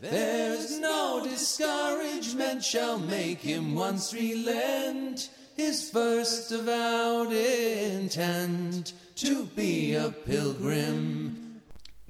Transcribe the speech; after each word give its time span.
There's 0.00 0.78
no 0.78 1.22
discouragement 1.22 2.62
shall 2.62 2.98
make 2.98 3.40
him 3.40 3.74
once 3.74 4.12
relent 4.12 5.30
his 5.54 5.90
first 5.90 6.52
avowed 6.52 7.32
intent 7.32 8.92
to 9.14 9.46
be 9.54 9.94
a 9.94 10.10
pilgrim. 10.10 11.62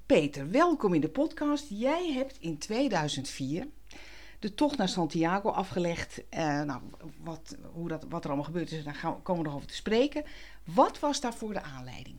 Peter, 0.06 0.50
welkom 0.50 0.94
in 0.94 1.00
de 1.00 1.08
podcast. 1.08 1.66
Jij 1.68 2.12
hebt 2.12 2.36
in 2.40 2.58
2004 2.58 3.66
de 4.38 4.54
tocht 4.54 4.76
naar 4.76 4.88
Santiago 4.88 5.50
afgelegd. 5.50 6.22
Eh, 6.28 6.62
nou, 6.62 6.80
wat, 7.22 7.56
hoe 7.72 7.88
dat, 7.88 8.04
wat 8.08 8.22
er 8.22 8.28
allemaal 8.28 8.46
gebeurd 8.46 8.72
is, 8.72 8.84
daar 8.84 8.94
gaan, 8.94 9.22
komen 9.22 9.42
we 9.42 9.48
nog 9.48 9.56
over 9.56 9.68
te 9.68 9.74
spreken. 9.74 10.24
Wat 10.64 10.98
was 10.98 11.20
daarvoor 11.20 11.52
de 11.52 11.62
aanleiding? 11.62 12.16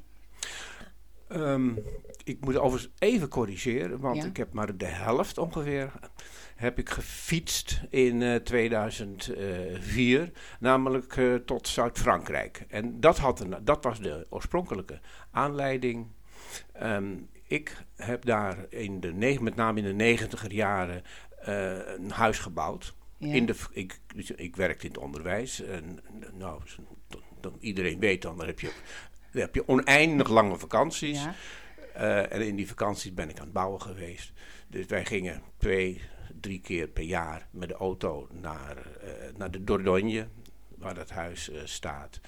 Ehm, 1.28 1.70
ik 2.24 2.46
moet 2.46 2.58
overigens 2.58 2.94
even 3.00 3.28
corrigeren, 3.28 4.00
want 4.00 4.18
Ja. 4.22 4.26
ik 4.26 4.38
heb 4.38 4.54
maar 4.54 4.78
de 4.78 4.86
helft 4.86 5.38
ongeveer 5.38 5.92
heb 6.56 6.80
ik 6.80 6.90
gefietst 6.90 7.82
in 7.90 8.22
eh, 8.22 8.36
2004, 8.36 10.32
namelijk 10.60 11.18
eh, 11.18 11.36
tot 11.36 11.68
Zuid-Frankrijk. 11.68 12.66
En 12.68 13.00
dat, 13.00 13.18
had 13.18 13.40
een, 13.40 13.56
dat 13.64 13.84
was 13.84 14.00
de 14.00 14.26
oorspronkelijke 14.30 15.00
aanleiding. 15.32 16.08
Ehm, 16.74 17.16
ik 17.48 17.84
heb 17.96 18.26
daar 18.26 18.66
in 18.70 19.00
de, 19.00 19.14
neg- 19.14 19.40
met 19.40 19.56
name 19.56 19.80
in 19.80 19.86
de 19.86 19.94
negentiger 19.94 20.54
jaren 20.54 21.04
eh, 21.42 21.78
een 21.98 22.12
huis 22.12 22.40
gebouwd. 22.40 22.96
Ja. 23.18 23.34
In 23.34 23.46
de, 23.46 23.56
ik, 23.72 24.00
ik 24.36 24.56
werkte 24.56 24.86
in 24.86 24.92
het 24.92 25.02
onderwijs. 25.02 25.62
En, 25.64 26.00
nou, 26.34 26.62
dan 27.42 27.58
iedereen 27.60 28.00
weet 28.00 28.22
dan, 28.22 28.38
dan 28.38 28.46
heb 28.48 28.60
je, 28.60 28.72
dan 29.38 29.46
heb 29.46 29.56
je 29.56 29.68
oneindig 29.68 30.30
lange 30.30 30.58
vakanties. 30.58 31.24
Ja. 31.24 31.34
Eh, 31.94 32.32
en 32.38 32.48
in 32.48 32.56
die 32.56 32.68
vakanties 32.68 33.14
ben 33.14 33.30
ik 33.30 33.38
aan 33.38 33.44
het 33.44 33.54
bouwen 33.54 33.82
geweest. 33.82 34.32
Dus 34.68 34.86
wij 34.86 35.06
gingen 35.06 35.42
twee, 35.58 36.02
drie 36.42 36.60
keer 36.62 36.88
per 36.88 37.04
jaar 37.04 37.48
met 37.52 37.70
de 37.70 37.76
auto 37.76 38.28
naar, 38.32 38.78
eh, 38.78 39.10
naar 39.38 39.52
de 39.52 39.64
Dordogne, 39.64 40.28
waar 40.78 40.94
dat 40.96 41.10
huis 41.10 41.50
eh, 41.50 41.62
staat. 41.64 42.20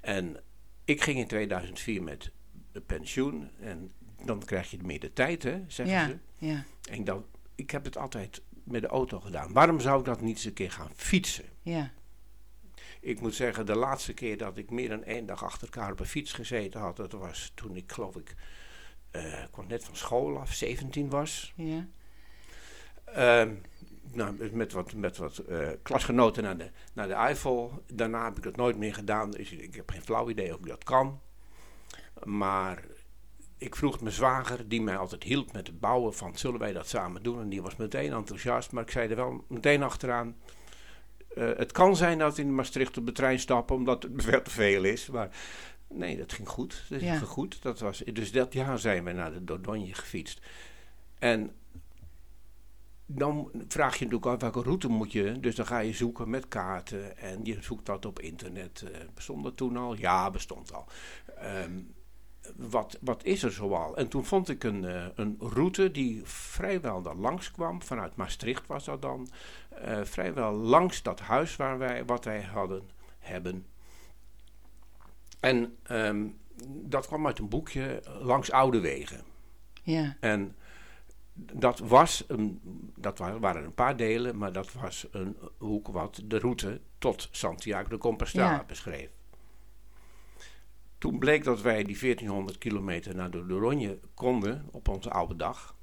En 0.00 0.36
ik 0.84 1.02
ging 1.02 1.18
in 1.18 1.26
2004 1.26 2.02
met 2.02 2.30
pensioen. 2.86 3.50
En 3.60 3.92
dan 4.24 4.44
krijg 4.44 4.70
je 4.70 4.78
meer 4.82 5.00
de 5.00 5.12
tijd, 5.12 5.42
hè, 5.42 5.62
zeggen 5.66 5.94
Ja, 5.96 6.06
ze. 6.06 6.46
ja, 6.46 6.64
En 6.90 7.04
dan, 7.04 7.24
ik 7.54 7.70
heb 7.70 7.84
het 7.84 7.96
altijd 7.98 8.42
met 8.64 8.82
de 8.82 8.88
auto 8.88 9.20
gedaan. 9.20 9.52
Waarom 9.52 9.80
zou 9.80 9.98
ik 9.98 10.04
dat 10.04 10.20
niet 10.20 10.36
eens 10.36 10.44
een 10.44 10.52
keer 10.52 10.70
gaan 10.70 10.90
fietsen? 10.94 11.44
ja. 11.62 11.92
Ik 13.04 13.20
moet 13.20 13.34
zeggen, 13.34 13.66
de 13.66 13.76
laatste 13.76 14.12
keer 14.12 14.38
dat 14.38 14.56
ik 14.56 14.70
meer 14.70 14.88
dan 14.88 15.04
één 15.04 15.26
dag 15.26 15.44
achter 15.44 15.68
elkaar 15.72 15.92
op 15.92 16.00
een 16.00 16.06
fiets 16.06 16.32
gezeten 16.32 16.80
had, 16.80 16.96
dat 16.96 17.12
was 17.12 17.52
toen 17.54 17.76
ik 17.76 17.92
geloof 17.92 18.16
ik, 18.16 18.34
ik 19.10 19.48
kwam 19.50 19.66
net 19.66 19.84
van 19.84 19.96
school 19.96 20.38
af, 20.38 20.52
17 20.52 21.10
was. 21.10 21.52
ja. 21.56 21.86
Ehm, 23.04 23.54
nou, 24.12 24.50
met 24.52 24.72
wat, 24.72 24.94
met 24.94 25.16
wat 25.16 25.38
eh, 25.38 25.68
klasgenoten 25.82 26.42
naar 26.42 26.56
de, 26.56 26.70
naar 26.92 27.08
de 27.08 27.14
Eifel. 27.14 27.82
Daarna 27.92 28.24
heb 28.24 28.36
ik 28.36 28.42
dat 28.42 28.56
nooit 28.56 28.76
meer 28.76 28.94
gedaan. 28.94 29.30
Dus 29.30 29.52
ik 29.52 29.74
heb 29.74 29.90
geen 29.90 30.02
flauw 30.02 30.28
idee 30.28 30.52
of 30.52 30.58
ik 30.58 30.66
dat 30.66 30.84
kan. 30.84 31.20
Maar 32.24 32.84
ik 33.58 33.76
vroeg 33.76 34.00
mijn 34.00 34.14
zwager, 34.14 34.68
die 34.68 34.82
mij 34.82 34.96
altijd 34.96 35.22
hielp 35.22 35.52
met 35.52 35.66
het 35.66 35.80
bouwen, 35.80 36.14
van 36.14 36.38
zullen 36.38 36.60
wij 36.60 36.72
dat 36.72 36.88
samen 36.88 37.22
doen? 37.22 37.40
En 37.40 37.48
die 37.48 37.62
was 37.62 37.76
meteen 37.76 38.12
enthousiast, 38.12 38.72
maar 38.72 38.82
ik 38.82 38.90
zei 38.90 39.08
er 39.08 39.16
wel 39.16 39.44
meteen 39.48 39.82
achteraan. 39.82 40.36
Eh, 41.34 41.50
het 41.56 41.72
kan 41.72 41.96
zijn 41.96 42.18
dat 42.18 42.36
we 42.36 42.42
in 42.42 42.54
Maastricht 42.54 42.96
op 42.98 43.06
de 43.06 43.12
trein 43.12 43.38
stappen, 43.38 43.76
omdat 43.76 44.02
het 44.02 44.12
veel 44.24 44.42
te 44.42 44.50
veel 44.50 44.84
is. 44.84 45.06
Maar 45.08 45.28
nee, 45.88 46.16
dat 46.16 46.32
ging 46.32 46.48
goed. 46.48 46.84
Dat 46.88 47.00
Ja. 47.00 47.16
ging 47.16 47.28
goed. 47.28 47.62
Dat 47.62 47.80
was, 47.80 47.98
dus 47.98 48.32
dat 48.32 48.52
jaar 48.52 48.78
zijn 48.78 49.04
we 49.04 49.12
naar 49.12 49.32
de 49.32 49.44
Dordogne 49.44 49.94
gefietst. 49.94 50.40
En 51.18 51.50
dan 53.06 53.50
vraag 53.68 53.96
je 53.96 54.04
natuurlijk 54.04 54.32
af 54.32 54.40
welke 54.40 54.62
route 54.62 54.88
moet 54.88 55.12
je. 55.12 55.40
Dus 55.40 55.54
dan 55.54 55.66
ga 55.66 55.78
je 55.78 55.92
zoeken 55.92 56.30
met 56.30 56.48
kaarten. 56.48 57.18
En 57.18 57.40
je 57.44 57.56
zoekt 57.60 57.86
dat 57.86 58.06
op 58.06 58.20
internet. 58.20 58.84
Eh, 58.92 59.00
bestond 59.14 59.44
dat 59.44 59.56
toen 59.56 59.76
al? 59.76 59.94
Ja, 59.96 60.30
bestond 60.30 60.72
al. 60.72 60.86
Ehm, 61.36 61.80
wat, 62.56 62.98
wat 63.00 63.24
is 63.24 63.42
er 63.42 63.52
zoal? 63.52 63.96
En 63.96 64.08
toen 64.08 64.24
vond 64.24 64.48
ik 64.48 64.64
een, 64.64 64.84
eh, 64.84 65.06
een 65.14 65.36
route 65.40 65.90
die 65.90 66.20
vrijwel 66.24 67.02
daar 67.02 67.16
langs 67.16 67.50
kwam. 67.50 67.82
Vanuit 67.82 68.16
Maastricht 68.16 68.66
was 68.66 68.84
dat 68.84 69.02
dan. 69.02 69.28
Eh, 69.68 70.00
vrijwel 70.04 70.52
langs 70.52 71.02
dat 71.02 71.20
huis 71.20 71.56
waar 71.56 71.78
wij, 71.78 72.04
wat 72.04 72.24
wij 72.24 72.42
hadden, 72.42 72.82
hebben. 73.18 73.66
En 75.40 75.76
ehm, 75.82 76.26
dat 76.66 77.06
kwam 77.06 77.26
uit 77.26 77.38
een 77.38 77.48
boekje 77.48 78.02
Langs 78.20 78.50
Oude 78.50 78.80
Wegen. 78.80 79.22
ja. 79.82 80.16
En 80.20 80.56
dat, 81.36 81.78
was 81.78 82.24
een, 82.28 82.60
dat 82.96 83.18
wa- 83.18 83.38
waren 83.38 83.64
een 83.64 83.74
paar 83.74 83.96
delen, 83.96 84.36
maar 84.38 84.52
dat 84.52 84.72
was 84.72 85.06
een 85.10 85.36
hoek 85.58 85.88
wat 85.88 86.20
de 86.24 86.38
route 86.38 86.80
tot 86.98 87.28
Santiago 87.30 87.88
de 87.88 87.98
Compostela 87.98 88.50
Ja. 88.50 88.64
beschreef. 88.66 89.08
Toen 91.04 91.18
bleek 91.18 91.44
dat 91.44 91.60
wij 91.60 91.84
die 91.84 91.98
1400 91.98 92.58
kilometer 92.58 93.14
naar 93.14 93.30
de 93.30 93.46
Dordogne 93.46 93.98
konden 94.14 94.68
op 94.70 94.88
onze 94.88 95.10
oude 95.10 95.36
dag. 95.36 95.76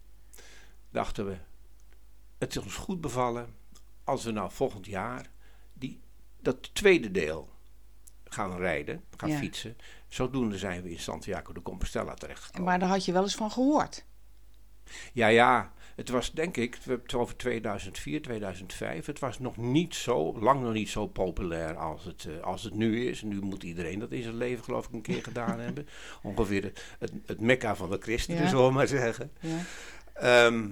Dachten 0.92 1.26
we, 1.26 1.38
het 2.38 2.56
is 2.56 2.64
ons 2.64 2.76
goed 2.76 3.02
bevallen 3.02 3.56
als 4.04 4.24
we 4.24 4.32
nou 4.32 4.52
volgend 4.52 4.86
jaar 4.86 5.30
die, 5.74 6.00
dat 6.40 6.76
tweede 6.76 7.12
deel 7.12 7.50
gaan 8.24 8.58
rijden, 8.58 9.04
gaan 9.18 9.30
Ja. 9.30 9.38
fietsen. 9.38 9.78
Zodoende 10.08 10.58
zijn 10.58 10.82
we 10.82 10.90
in 10.92 11.00
Santiago 11.00 11.54
de 11.54 11.62
Compostela 11.62 12.14
terechtgekomen. 12.14 12.68
Maar 12.68 12.80
daar 12.80 12.90
had 12.90 13.06
je 13.06 13.12
wel 13.12 13.24
eens 13.24 13.36
van 13.36 13.52
gehoord. 13.52 14.06
Ja, 15.14 15.28
ja. 15.28 15.74
Het 15.96 16.10
was 16.10 16.32
denk 16.32 16.58
ik, 16.58 16.74
we 16.76 16.82
hebben 16.84 17.06
het 17.06 17.14
over 17.16 17.36
2004, 17.38 18.22
2005. 18.22 19.06
Het 19.06 19.20
was 19.20 19.40
nog 19.40 19.58
niet 19.58 19.96
zo, 19.96 20.40
lang 20.40 20.62
nog 20.62 20.74
niet 20.74 20.90
zo 20.90 21.08
populair 21.08 21.76
als 21.78 22.04
het, 22.04 22.26
eh, 22.26 22.42
als 22.44 22.64
het 22.64 22.74
nu 22.74 23.06
is. 23.08 23.22
Nu 23.22 23.42
moet 23.42 23.64
iedereen 23.64 24.00
dat 24.00 24.12
in 24.12 24.24
zijn 24.24 24.36
leven 24.38 24.64
geloof 24.64 24.88
ik 24.88 24.94
een 24.94 25.02
keer 25.02 25.24
gedaan 25.32 25.60
hebben. 25.60 25.88
Ongeveer 26.22 26.64
het, 26.64 26.86
het, 27.00 27.12
het 27.26 27.40
mekka 27.40 27.76
van 27.76 27.90
de 27.90 27.98
christenen, 28.00 28.42
Ja. 28.44 28.50
zullen 28.50 28.68
we 28.68 28.74
maar 28.74 28.88
zeggen. 28.88 29.32
Ja, 29.40 29.58
Ehm, 30.14 30.70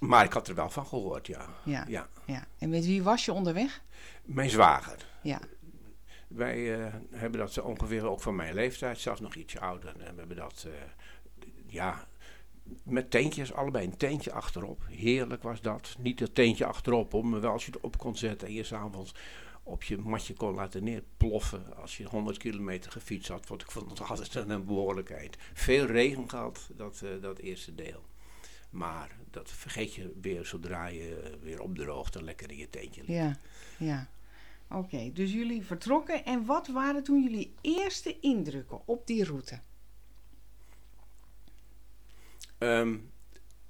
maar 0.00 0.24
ik 0.24 0.32
had 0.32 0.48
er 0.48 0.54
wel 0.54 0.70
van 0.70 0.86
gehoord, 0.86 1.26
ja. 1.26 1.46
ja, 1.64 1.84
ja. 1.88 2.08
ja. 2.24 2.46
En 2.58 2.68
met 2.68 2.84
wie 2.86 3.02
was 3.02 3.24
je 3.24 3.32
onderweg? 3.32 3.82
Mijn 4.24 4.50
zwager. 4.50 4.96
Ja, 5.22 5.40
Wij 6.28 6.80
eh, 6.80 6.94
hebben 7.10 7.40
dat 7.40 7.60
ongeveer 7.60 8.06
ook 8.06 8.20
van 8.20 8.36
mijn 8.36 8.54
leeftijd, 8.54 8.98
zelfs 8.98 9.20
nog 9.20 9.34
ietsje 9.34 9.60
ouder. 9.60 9.88
En 9.98 10.12
we 10.14 10.18
hebben 10.18 10.36
dat, 10.36 10.66
eh, 10.66 10.72
ja, 11.66 12.06
met 12.82 13.10
teentjes, 13.10 13.52
allebei 13.52 13.86
een 13.86 13.96
teentje 13.96 14.32
achterop. 14.32 14.82
Heerlijk 14.88 15.42
was 15.42 15.60
dat. 15.60 15.96
Niet 15.98 16.18
dat 16.18 16.34
teentje 16.34 16.66
achterop, 16.66 17.22
maar 17.22 17.40
wel 17.40 17.52
als 17.52 17.66
je 17.66 17.72
het 17.72 17.80
op 17.80 17.98
kon 17.98 18.16
zetten 18.16 18.48
en 18.48 18.54
je 18.54 18.64
s'avonds 18.64 19.14
op 19.62 19.82
je 19.82 19.98
matje 19.98 20.34
kon 20.34 20.54
laten 20.54 20.84
neerploffen. 20.84 21.76
Als 21.76 21.96
je 21.96 22.04
100 22.04 22.38
kilometer 22.38 22.92
gefietst 22.92 23.28
had, 23.28 23.48
want 23.48 23.62
ik 23.62 23.70
vond 23.70 23.90
het 23.90 24.00
altijd 24.08 24.34
een 24.34 24.64
behoorlijkheid. 24.64 25.36
Veel 25.52 25.86
regen 25.86 26.30
gehad, 26.30 26.70
dat, 26.76 27.02
eh, 27.04 27.10
dat 27.22 27.38
eerste 27.38 27.74
deel. 27.74 28.04
Maar 28.70 29.16
dat 29.30 29.50
vergeet 29.50 29.94
je 29.94 30.12
weer 30.20 30.46
zodra 30.46 30.86
je 30.86 31.38
weer 31.42 31.60
opdroogt 31.60 32.16
en 32.16 32.24
lekker 32.24 32.50
in 32.50 32.56
je 32.56 32.70
teentje 32.70 33.02
ligt. 33.04 33.18
ja, 33.18 33.38
ja. 33.78 34.08
Oké, 34.72 35.10
dus 35.12 35.32
jullie 35.32 35.62
vertrokken. 35.62 36.24
En 36.24 36.44
wat 36.44 36.68
waren 36.68 37.02
toen 37.02 37.22
jullie 37.22 37.54
eerste 37.60 38.20
indrukken 38.20 38.80
op 38.86 39.06
die 39.06 39.24
route? 39.24 39.60
Ehm, 42.60 42.98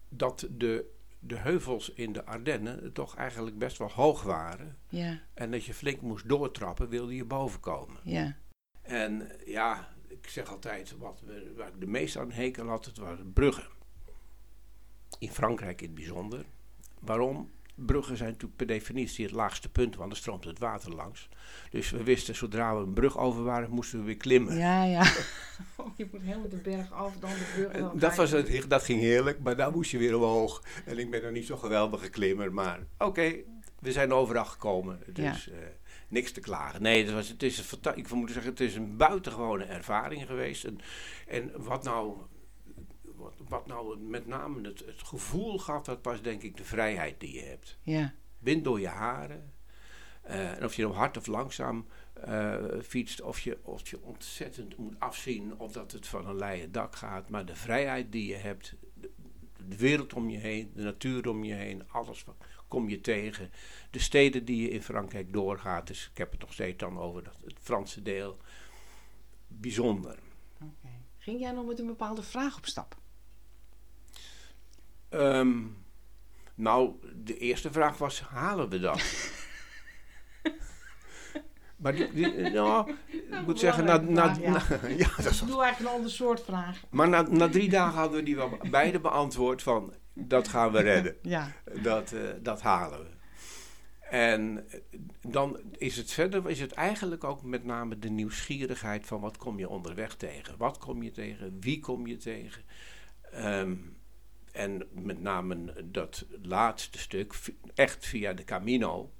dat 0.08 0.46
de, 0.50 0.90
de 1.18 1.36
heuvels 1.36 1.90
in 1.92 2.12
de 2.12 2.24
Ardennen 2.24 2.92
toch 2.92 3.16
eigenlijk 3.16 3.58
best 3.58 3.78
wel 3.78 3.90
hoog 3.90 4.22
waren. 4.22 4.76
Ja, 4.88 5.20
En 5.34 5.50
dat 5.50 5.64
je 5.64 5.74
flink 5.74 6.00
moest 6.00 6.28
doortrappen, 6.28 6.88
wilde 6.88 7.14
je 7.14 7.24
boven 7.24 7.60
komen. 7.60 8.00
ja, 8.04 8.36
En 8.82 9.30
ja, 9.46 9.88
ik 10.08 10.28
zeg 10.28 10.48
altijd, 10.48 10.96
wat 10.98 11.22
we, 11.26 11.52
waar 11.56 11.68
ik 11.68 11.80
de 11.80 11.86
meest 11.86 12.16
aan 12.16 12.30
hekel 12.32 12.66
had, 12.66 12.84
het 12.84 12.98
waren 12.98 13.32
bruggen. 13.32 13.68
In 15.18 15.30
Frankrijk 15.30 15.80
in 15.80 15.86
het 15.86 15.96
bijzonder. 15.96 16.44
Waarom? 17.00 17.50
Bruggen 17.74 18.16
zijn 18.16 18.28
natuurlijk 18.28 18.56
per 18.56 18.66
definitie 18.66 19.24
het 19.24 19.34
laagste 19.34 19.68
punt, 19.68 19.96
want 19.96 20.10
er 20.12 20.16
stroomt 20.18 20.44
het 20.44 20.58
water 20.58 20.94
langs. 20.94 21.28
Dus 21.70 21.90
we 21.90 22.02
wisten, 22.02 22.34
zodra 22.36 22.76
we 22.76 22.82
een 22.82 22.92
brug 22.92 23.18
over 23.18 23.42
waren, 23.42 23.70
moesten 23.70 23.98
we 23.98 24.04
weer 24.04 24.16
klimmen. 24.16 24.56
ja, 24.58 24.84
ja. 24.84 25.02
Oh, 25.76 25.86
je 25.96 26.08
moet 26.12 26.22
helemaal 26.22 26.48
de 26.48 26.56
berg 26.56 26.92
af, 26.92 27.16
dan 27.16 27.30
de 27.30 27.50
brug. 27.54 27.72
En 27.72 27.80
dan 27.80 27.98
dat, 27.98 28.08
ga 28.14 28.22
je- 28.22 28.30
was 28.30 28.30
het, 28.30 28.70
dat 28.70 28.84
ging 28.84 29.00
heerlijk, 29.00 29.40
maar 29.40 29.56
daar 29.56 29.72
moest 29.72 29.90
je 29.90 29.98
weer 29.98 30.16
omhoog. 30.16 30.62
En 30.84 30.98
ik 30.98 31.10
ben 31.10 31.22
nog 31.22 31.32
niet 31.32 31.46
zo'n 31.46 31.58
geweldige 31.58 32.08
klimmer, 32.08 32.52
maar 32.52 32.80
oké, 32.98 33.32
we 33.78 33.92
zijn 33.92 34.12
overal 34.12 34.44
gekomen. 34.44 35.00
Dus 35.12 35.50
eh, 35.50 35.56
niks 36.08 36.32
te 36.32 36.40
klagen. 36.40 36.82
Nee, 36.82 37.04
het, 37.04 37.12
was, 37.14 37.28
het 37.28 37.42
is 37.42 37.58
een 37.82 37.96
ik 37.96 38.10
moet 38.10 38.30
zeggen, 38.30 38.50
het 38.50 38.60
is 38.60 38.74
een 38.74 38.96
buitengewone 38.96 39.64
ervaring 39.64 40.26
geweest. 40.26 40.64
En, 40.64 40.78
en 41.26 41.50
wat 41.56 41.84
nou... 41.84 42.16
Wat, 43.20 43.34
wat 43.48 43.66
nou 43.66 43.98
met 43.98 44.26
name 44.26 44.68
het, 44.68 44.78
het 44.86 45.02
gevoel 45.02 45.58
gaf, 45.58 45.82
dat 45.82 45.98
was 46.02 46.22
denk 46.22 46.42
ik 46.42 46.56
de 46.56 46.64
vrijheid 46.64 47.20
die 47.20 47.34
je 47.34 47.42
hebt. 47.42 47.78
Ja, 47.82 48.14
Wind 48.38 48.64
door 48.64 48.80
je 48.80 48.88
haren. 48.88 49.52
Eh, 50.22 50.56
en 50.56 50.64
of 50.64 50.74
je 50.74 50.82
nou 50.82 50.94
hard 50.94 51.16
of 51.16 51.26
langzaam 51.26 51.86
eh, 52.12 52.56
fietst, 52.82 53.20
of 53.20 53.40
je, 53.40 53.58
of 53.62 53.90
je 53.90 54.02
ontzettend 54.02 54.76
moet 54.76 54.94
afzien 54.98 55.58
of 55.58 55.72
dat 55.72 55.92
het 55.92 56.06
van 56.06 56.26
een 56.26 56.36
leien 56.36 56.72
dak 56.72 56.96
gaat. 56.96 57.28
Maar 57.28 57.46
de 57.46 57.54
vrijheid 57.54 58.12
die 58.12 58.26
je 58.26 58.36
hebt, 58.36 58.74
de, 58.94 59.10
de 59.68 59.76
wereld 59.76 60.12
om 60.12 60.30
je 60.30 60.38
heen, 60.38 60.70
de 60.74 60.82
natuur 60.82 61.28
om 61.28 61.44
je 61.44 61.54
heen, 61.54 61.90
alles 61.90 62.24
wat 62.24 62.36
kom 62.68 62.88
je 62.88 63.00
tegen. 63.00 63.50
De 63.90 63.98
steden 63.98 64.44
die 64.44 64.62
je 64.62 64.70
in 64.70 64.82
Frankrijk 64.82 65.32
doorgaat, 65.32 65.86
dus 65.86 66.08
ik 66.10 66.18
heb 66.18 66.30
het 66.30 66.40
nog 66.40 66.52
steeds 66.52 66.78
dan 66.78 66.98
over 66.98 67.24
dat, 67.24 67.36
het 67.44 67.56
Franse 67.60 68.02
deel. 68.02 68.36
Bijzonder. 69.46 70.18
Ging 71.18 71.40
jij 71.40 71.52
nog 71.52 71.66
met 71.66 71.78
een 71.78 71.86
bepaalde 71.86 72.22
vraag 72.22 72.56
op 72.56 72.66
stap? 72.66 72.99
Ehm, 75.10 75.58
nou, 76.54 76.92
de 77.14 77.38
eerste 77.38 77.72
vraag 77.72 77.98
was: 77.98 78.20
halen 78.22 78.68
we 78.68 78.78
dat? 78.80 79.02
maar 81.76 81.94
die, 81.94 82.12
die- 82.12 82.50
nou, 82.50 82.90
ik 83.10 83.46
moet 83.46 83.58
zeggen, 83.58 83.84
na, 83.84 83.96
na, 83.96 84.02
belangrijke 84.34 84.60
vraag, 84.60 84.82
na- 84.82 84.88
ja, 85.04 85.08
dat 85.16 85.26
is 85.32 85.40
Ik 85.42 85.46
doe 85.48 85.62
eigenlijk 85.62 85.92
een 85.92 85.96
ander 85.98 86.10
soort 86.10 86.40
vraag. 86.44 86.80
Maar 86.90 87.08
na, 87.08 87.22
na 87.22 87.48
drie 87.48 87.68
dagen 87.68 87.98
hadden 87.98 88.18
we 88.18 88.24
die 88.24 88.36
wel 88.36 88.58
beide 88.70 89.00
beantwoord 89.00 89.62
van 89.62 89.94
dat 90.14 90.48
gaan 90.48 90.72
we 90.72 90.80
redden. 90.80 91.16
Ja. 91.36 91.52
Dat, 91.82 92.12
eh, 92.12 92.20
dat 92.42 92.62
halen 92.62 92.98
we. 92.98 93.06
En 94.10 94.66
eh, 94.70 94.80
dan 95.28 95.60
is 95.78 95.96
het 95.96 96.10
verder, 96.12 96.50
is 96.50 96.60
het 96.60 96.72
eigenlijk 96.72 97.24
ook 97.24 97.42
met 97.42 97.64
name 97.64 97.98
de 97.98 98.08
nieuwsgierigheid 98.10 99.06
van 99.06 99.20
wat 99.20 99.36
kom 99.36 99.58
je 99.58 99.68
onderweg 99.68 100.14
tegen? 100.16 100.54
Wat 100.58 100.78
kom 100.78 101.02
je 101.02 101.10
tegen? 101.10 101.56
Wie 101.60 101.80
kom 101.80 102.06
je 102.06 102.16
tegen? 102.16 102.62
Ehm, 103.32 103.74
en 104.52 104.82
met 104.92 105.20
name 105.22 105.74
dat 105.84 106.24
laatste 106.42 106.98
stuk, 106.98 107.34
echt 107.74 108.06
via 108.06 108.32
de 108.32 108.44
Camino. 108.44 109.10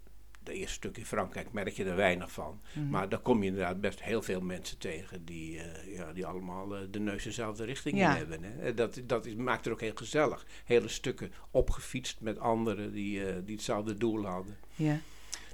De 0.43 0.53
eerste 0.53 0.75
stuk 0.75 0.97
in 0.97 1.05
Frankrijk 1.06 1.53
merk 1.53 1.69
je 1.69 1.85
er 1.85 1.97
weinig 1.97 2.32
van. 2.32 2.61
Maar 2.91 3.09
daar 3.09 3.19
kom 3.19 3.43
je 3.43 3.49
inderdaad 3.49 3.81
best 3.81 4.03
heel 4.03 4.23
veel 4.23 4.41
mensen 4.41 4.79
tegen 4.79 5.25
die, 5.25 5.59
eh, 5.61 5.94
ja, 5.97 6.12
die 6.12 6.27
allemaal 6.27 6.77
eh, 6.77 6.82
de 6.91 7.00
neus 7.00 7.23
dezelfde 7.25 7.65
richting 7.65 7.99
Ja. 7.99 8.11
in 8.11 8.17
hebben. 8.17 8.43
Hè. 8.43 8.59
Eh, 8.69 8.77
Dat, 8.77 9.00
dat 9.05 9.27
is, 9.27 9.35
maakt 9.35 9.65
het 9.65 9.73
ook 9.75 9.81
heel 9.81 9.94
gezellig. 9.94 10.47
Hele 10.65 10.88
stukken 10.88 11.33
opgefietst 11.50 12.21
met 12.21 12.38
anderen 12.38 12.93
die, 12.93 13.26
eh, 13.26 13.35
die 13.44 13.55
hetzelfde 13.55 13.94
doel 13.94 14.25
hadden. 14.25 14.56
Ja. 14.75 14.99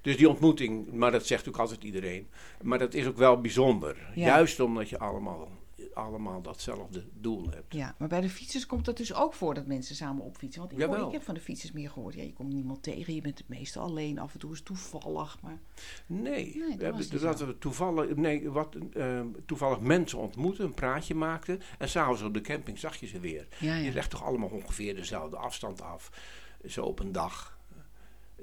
Dus 0.02 0.16
die 0.16 0.28
ontmoeting, 0.28 0.92
maar 0.92 1.10
dat 1.12 1.26
zegt 1.26 1.48
ook 1.48 1.58
altijd 1.58 1.84
iedereen. 1.84 2.28
Maar 2.62 2.78
dat 2.78 2.94
is 2.94 3.06
ook 3.06 3.16
wel 3.16 3.40
bijzonder. 3.40 3.96
Juist 4.14 4.60
omdat 4.60 4.88
je 4.88 4.98
allemaal, 4.98 5.50
allemaal 5.96 6.42
datzelfde 6.42 7.04
doel 7.20 7.50
hebt. 7.50 7.74
ja, 7.74 7.94
maar 7.98 8.08
bij 8.08 8.20
de 8.20 8.28
fietsers 8.30 8.66
komt 8.66 8.86
het 8.86 8.96
dus 8.96 9.14
ook 9.14 9.34
voor 9.34 9.54
dat 9.54 9.66
mensen 9.66 9.94
samen 9.96 10.24
opfietsen. 10.24 10.60
Want 10.60 10.72
ik, 10.72 10.78
hoor- 10.86 11.06
ik 11.06 11.12
heb 11.12 11.22
van 11.22 11.34
de 11.34 11.40
fietsers 11.40 11.72
meer 11.72 11.90
gehoord. 11.90 12.14
Ja, 12.14 12.22
je 12.22 12.32
komt 12.32 12.52
niemand 12.52 12.82
tegen, 12.82 13.14
je 13.14 13.20
bent 13.20 13.38
het 13.38 13.48
meestal 13.48 13.82
alleen. 13.82 14.18
Af 14.18 14.32
en 14.32 14.38
toe 14.38 14.50
is 14.52 14.56
het 14.58 14.66
toevallig. 14.66 15.38
Maar 15.42 15.58
Nee, 16.06 16.56
Nee, 16.56 16.76
dat 16.76 17.08
we 17.08 17.18
dat 17.18 17.40
we 17.40 17.58
toevallig, 17.58 18.16
nee 18.16 18.50
wat, 18.50 18.76
eh, 18.92 19.20
toevallig 19.46 19.80
mensen 19.80 20.18
ontmoeten, 20.18 20.64
een 20.64 20.74
praatje 20.74 21.14
maakten. 21.14 21.60
En 21.78 21.88
s'avonds 21.88 22.22
op 22.22 22.34
de 22.34 22.40
camping 22.40 22.78
zag 22.78 22.96
je 22.96 23.06
ze 23.06 23.20
weer. 23.20 23.48
ja, 23.60 23.74
Je 23.74 23.92
legt 23.92 24.10
toch 24.10 24.24
allemaal 24.24 24.48
ongeveer 24.48 24.94
dezelfde 24.94 25.36
afstand 25.36 25.82
af. 25.82 26.10
Zo 26.66 26.82
op 26.84 26.98
een 27.00 27.12
dag. 27.12 27.55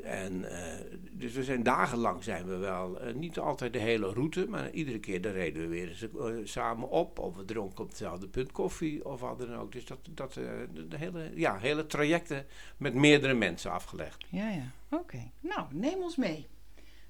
En, 0.01 0.50
eh, 0.50 0.98
dus 1.12 1.34
we 1.34 1.44
zijn 1.44 1.63
dagenlang 1.63 2.24
zijn 2.24 2.45
we 2.45 2.56
wel, 2.56 3.00
eh, 3.00 3.13
niet 3.13 3.40
altijd 3.40 3.74
de 3.74 3.80
hele 3.80 4.13
route, 4.13 4.48
maar 4.50 4.72
iedere 4.72 5.00
keer 5.00 5.22
daar 5.22 5.34
reden 5.34 5.62
we 5.62 5.68
weer 5.68 5.88
eens 5.90 6.01
eh, 6.01 6.36
samen 6.44 6.90
op. 6.90 7.19
Of 7.19 7.36
we 7.36 7.45
dronken 7.45 7.84
op 7.84 7.90
hetzelfde 7.90 8.28
punt 8.28 8.51
koffie 8.51 9.06
of 9.06 9.19
wat 9.19 9.40
dan 9.40 9.56
ook. 9.56 9.72
Dus 9.72 9.86
dat, 9.86 10.00
dat 10.10 10.34
de, 10.34 10.88
de 10.88 10.98
hele, 10.98 11.31
ja, 11.36 11.57
hele 11.57 11.86
trajecten 11.86 12.45
met 12.78 12.94
meerdere 12.94 13.34
mensen 13.34 13.72
afgelegd. 13.72 14.25
Ja, 14.30 14.50
ja. 14.50 14.72
Oké. 14.90 15.31
Nou, 15.40 15.68
neem 15.72 16.01
ons 16.01 16.16
mee. 16.16 16.48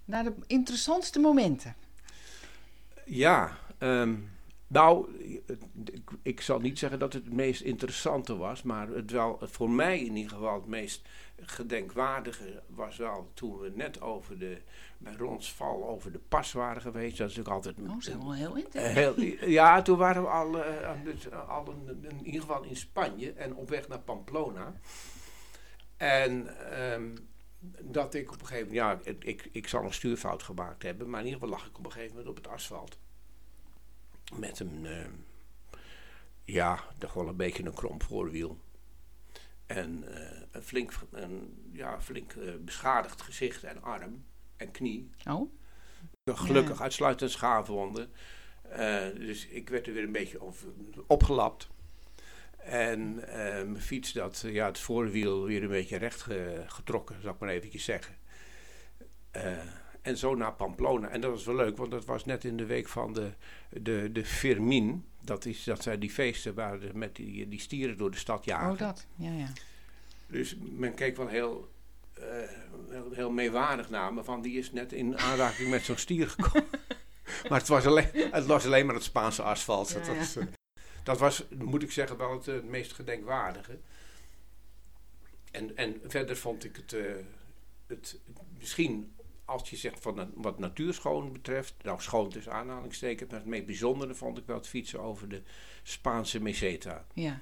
Naar 0.05 0.23
de 0.23 0.33
interessantste 0.47 1.19
momenten. 1.19 1.75
Ja, 3.05 3.57
ehm, 3.77 4.15
nou, 4.73 5.07
ik, 5.83 6.11
ik 6.21 6.41
zal 6.41 6.59
niet 6.59 6.79
zeggen 6.79 6.99
dat 6.99 7.13
het 7.13 7.23
het 7.25 7.33
meest 7.33 7.61
interessante 7.61 8.37
was, 8.37 8.63
maar 8.63 8.87
het 8.87 9.11
wel, 9.11 9.37
voor 9.41 9.69
mij 9.69 9.99
in 9.99 10.15
ieder 10.15 10.31
geval 10.31 10.55
het 10.55 10.67
meest 10.67 11.07
gedenkwaardige 11.41 12.63
was 12.67 12.97
wel 12.97 13.31
toen 13.33 13.59
we 13.59 13.71
net 13.75 14.01
over 14.01 14.39
de, 14.39 14.61
bij 14.97 15.13
Ronsval 15.15 15.87
over 15.87 16.11
de 16.11 16.19
pas 16.19 16.51
waren 16.51 16.81
geweest. 16.81 17.17
Dat 17.17 17.29
is 17.29 17.35
natuurlijk 17.35 17.65
altijd 17.65 17.89
Oh, 17.89 18.01
zijn 18.01 18.19
wel 18.19 18.33
heel 18.33 18.55
intens. 18.55 18.93
heel, 18.93 19.21
ja, 19.49 19.81
toen 19.81 19.97
waren 19.97 20.21
we 20.21 20.27
al, 20.27 20.63
eh, 20.63 20.91
dus, 21.03 21.31
al 21.31 21.71
in, 21.87 22.05
in 22.09 22.25
ieder 22.25 22.41
geval 22.41 22.63
in 22.63 22.75
Spanje 22.75 23.31
en 23.31 23.55
op 23.55 23.69
weg 23.69 23.87
naar 23.87 23.99
Pamplona. 23.99 24.79
En 25.97 26.57
ehm, 26.71 27.15
dat 27.81 28.13
ik 28.13 28.31
op 28.31 28.41
een 28.41 28.47
gegeven 28.47 28.73
moment, 28.73 29.05
ja, 29.05 29.11
ik, 29.11 29.23
ik, 29.23 29.49
ik 29.51 29.67
zal 29.67 29.83
een 29.83 29.93
stuurfout 29.93 30.43
gemaakt 30.43 30.83
hebben, 30.83 31.09
maar 31.09 31.19
in 31.19 31.25
ieder 31.25 31.41
geval 31.41 31.57
lag 31.57 31.67
ik 31.67 31.77
op 31.77 31.85
een 31.85 31.91
gegeven 31.91 32.15
moment 32.15 32.37
op 32.37 32.43
het 32.43 32.53
asfalt. 32.53 32.97
Met 34.39 34.59
een, 34.59 34.85
ehm, 34.85 35.11
ja, 36.43 36.83
toch 36.97 37.13
wel 37.13 37.27
een 37.27 37.35
beetje 37.35 37.63
een 37.65 37.73
krom 37.73 38.01
voorwiel. 38.01 38.57
En 39.65 40.03
eh, 40.15 40.41
een 40.51 40.63
flink, 40.63 40.93
een, 41.11 41.53
ja, 41.71 42.01
flink 42.01 42.33
eh, 42.33 42.53
beschadigd 42.59 43.21
gezicht 43.21 43.63
en 43.63 43.81
arm 43.83 44.25
en 44.57 44.71
knie. 44.71 45.09
Oh, 45.27 45.51
Gelukkig 46.25 46.81
uitsluitend 46.81 47.31
schaafwonden. 47.31 48.11
Eh, 48.61 49.05
dus 49.15 49.47
ik 49.47 49.69
werd 49.69 49.87
er 49.87 49.93
weer 49.93 50.03
een 50.03 50.11
beetje 50.11 50.39
opgelapt. 51.07 51.67
En 52.57 53.15
mijn 53.15 53.81
fiets, 53.81 54.11
dat, 54.11 54.43
ja, 54.47 54.65
het 54.65 54.79
voorwiel 54.79 55.43
weer 55.43 55.63
een 55.63 55.69
beetje 55.69 55.97
recht 55.97 56.21
ge- 56.21 56.63
getrokken, 56.67 57.21
zal 57.21 57.33
ik 57.33 57.39
maar 57.39 57.49
eventjes 57.49 57.83
zeggen. 57.83 58.15
En 60.03 60.17
zo 60.17 60.35
naar 60.35 60.53
Pamplona. 60.53 61.09
En 61.09 61.21
dat 61.21 61.31
was 61.31 61.45
wel 61.45 61.55
leuk, 61.55 61.77
want 61.77 61.91
dat 61.91 62.05
was 62.05 62.25
net 62.25 62.43
in 62.43 62.57
de 62.57 62.65
week 62.65 62.87
van 62.87 63.13
de, 63.13 63.31
de, 63.69 64.09
de 64.11 64.25
Firmin. 64.25 65.05
Dat, 65.21 65.45
is, 65.45 65.63
dat 65.63 65.83
zijn 65.83 65.99
die 65.99 66.09
feesten 66.09 66.53
waar 66.53 66.79
de, 66.79 66.89
met 66.93 67.15
die, 67.15 67.47
die 67.47 67.59
stieren 67.59 67.97
door 67.97 68.11
de 68.11 68.17
stad 68.17 68.45
jagen. 68.45 68.71
oh 68.71 68.77
dat. 68.77 69.07
Ja, 69.15 69.31
ja. 69.31 69.47
Dus 70.27 70.55
men 70.59 70.93
keek 70.93 71.17
wel 71.17 71.27
heel, 71.27 71.69
eh, 72.13 72.23
heel, 72.89 73.11
heel 73.11 73.31
meewarig 73.31 73.89
naar 73.89 74.13
me. 74.13 74.23
Van 74.23 74.41
die 74.41 74.57
is 74.57 74.71
net 74.71 74.93
in 74.93 75.17
aanraking 75.17 75.69
met 75.69 75.83
zo'n 75.83 75.97
stier 75.97 76.29
gekomen. 76.29 76.69
maar 77.49 77.59
het 77.59 77.67
was, 77.67 77.85
alleen, 77.85 78.09
het 78.13 78.45
was 78.45 78.65
alleen 78.65 78.85
maar 78.85 78.95
het 78.95 79.03
Spaanse 79.03 79.41
asfalt. 79.41 79.89
Ja, 79.89 79.99
dat, 79.99 80.07
was, 80.17 80.35
eh, 80.35 80.45
dat 81.03 81.19
was, 81.19 81.45
moet 81.57 81.83
ik 81.83 81.91
zeggen, 81.91 82.17
wel 82.17 82.31
het, 82.31 82.45
het 82.45 82.69
meest 82.69 82.93
gedenkwaardige. 82.93 83.77
En, 85.51 85.77
en 85.77 86.01
verder 86.07 86.37
vond 86.37 86.63
ik 86.63 86.75
het, 86.75 86.93
eh, 86.93 87.01
het 87.87 88.19
misschien, 88.59 89.13
als 89.45 89.69
je 89.69 89.75
zegt 89.75 89.99
van 89.99 90.31
wat 90.35 90.59
natuurschoon 90.59 91.31
betreft, 91.31 91.75
nou 91.81 92.01
schoon 92.01 92.29
tussen 92.29 92.53
aanhalingstekens, 92.53 93.29
maar 93.29 93.39
het 93.39 93.49
meest 93.49 93.65
bijzondere 93.65 94.15
vond 94.15 94.37
ik 94.37 94.45
wel 94.45 94.55
het 94.55 94.67
fietsen 94.67 95.01
over 95.01 95.29
de 95.29 95.41
Spaanse 95.83 96.41
meseta. 96.41 97.05
Ja, 97.13 97.41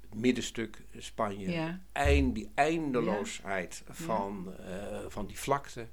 Het 0.00 0.20
middenstuk 0.20 0.82
Spanje 0.98 1.50
ja. 1.50 1.80
eind, 1.92 2.34
die 2.34 2.50
eindeloosheid 2.54 3.82
van, 3.88 4.54
eh, 4.58 4.98
van 5.08 5.26
die 5.26 5.38
vlakte. 5.38 5.86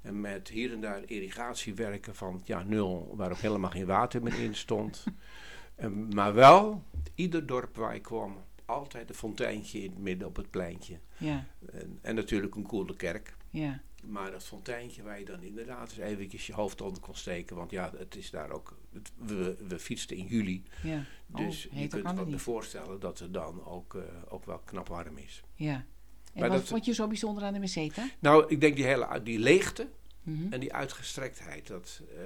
En 0.00 0.20
met 0.20 0.48
hier 0.48 0.72
en 0.72 0.80
daar 0.80 1.02
irrigatiewerken 1.06 2.14
van 2.14 2.42
ja, 2.44 2.62
nul, 2.62 3.14
waar 3.16 3.30
ook 3.30 3.38
helemaal 3.38 3.70
geen 3.70 3.86
water 3.86 4.22
meer 4.22 4.40
in 4.40 4.54
stond. 4.54 5.04
En, 5.74 6.08
maar 6.08 6.34
wel, 6.34 6.82
ieder 7.14 7.46
dorp 7.46 7.76
waar 7.76 7.94
ik 7.94 8.02
kwam, 8.02 8.36
altijd 8.64 9.08
een 9.08 9.14
fonteintje 9.14 9.82
in 9.82 9.90
het 9.90 9.98
midden 9.98 10.28
op 10.28 10.36
het 10.36 10.50
pleintje. 10.50 10.98
ja, 11.16 11.46
En, 11.72 11.98
en 12.02 12.14
natuurlijk 12.14 12.54
een 12.54 12.66
koele 12.66 12.96
kerk. 12.96 13.36
ja. 13.50 13.80
Maar 14.04 14.30
dat 14.30 14.44
fonteintje 14.44 15.02
waar 15.02 15.18
je 15.18 15.24
dan 15.24 15.42
inderdaad 15.42 15.88
eens 15.90 15.98
eventjes 15.98 16.46
je 16.46 16.52
hoofd 16.52 16.80
onder 16.80 17.00
kon 17.02 17.14
steken. 17.14 17.56
Want 17.56 17.70
ja, 17.70 17.92
het 17.96 18.16
is 18.16 18.30
daar 18.30 18.50
ook. 18.50 18.78
Het, 18.92 19.10
we, 19.16 19.56
we 19.68 19.78
fietsten 19.78 20.16
in 20.16 20.26
juli. 20.26 20.62
ja. 20.82 21.04
Dus 21.26 21.68
oh, 21.68 21.78
je 21.80 21.88
kunt 21.88 22.28
je 22.30 22.38
voorstellen 22.38 23.00
dat 23.00 23.18
het 23.18 23.32
dan 23.34 23.64
ook, 23.64 23.94
eh, 23.94 24.02
ook 24.28 24.44
wel 24.44 24.58
knap 24.58 24.88
warm 24.88 25.16
is. 25.18 25.42
Ja. 25.54 25.74
En 25.74 26.40
Maar 26.40 26.48
wat 26.48 26.58
dat- 26.58 26.68
vond 26.68 26.84
je 26.84 26.92
zo 26.94 27.06
bijzonder 27.06 27.42
aan 27.42 27.52
de 27.52 27.58
meseta? 27.58 28.08
Nou, 28.18 28.44
ik 28.48 28.60
denk 28.60 28.76
die 28.76 28.84
hele 28.84 29.22
die 29.22 29.38
leegte 29.38 29.88
Mhm. 30.22 30.52
en 30.52 30.60
die 30.60 30.72
uitgestrektheid. 30.72 31.66
Dat, 31.66 32.02
eh, 32.16 32.24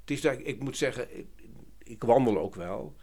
het 0.00 0.10
is 0.10 0.20
dat, 0.20 0.38
ik 0.42 0.62
moet 0.62 0.76
zeggen, 0.76 1.18
ik, 1.18 1.26
ik 1.78 2.02
wandel 2.04 2.38
ook 2.38 2.54
wel. 2.54 2.96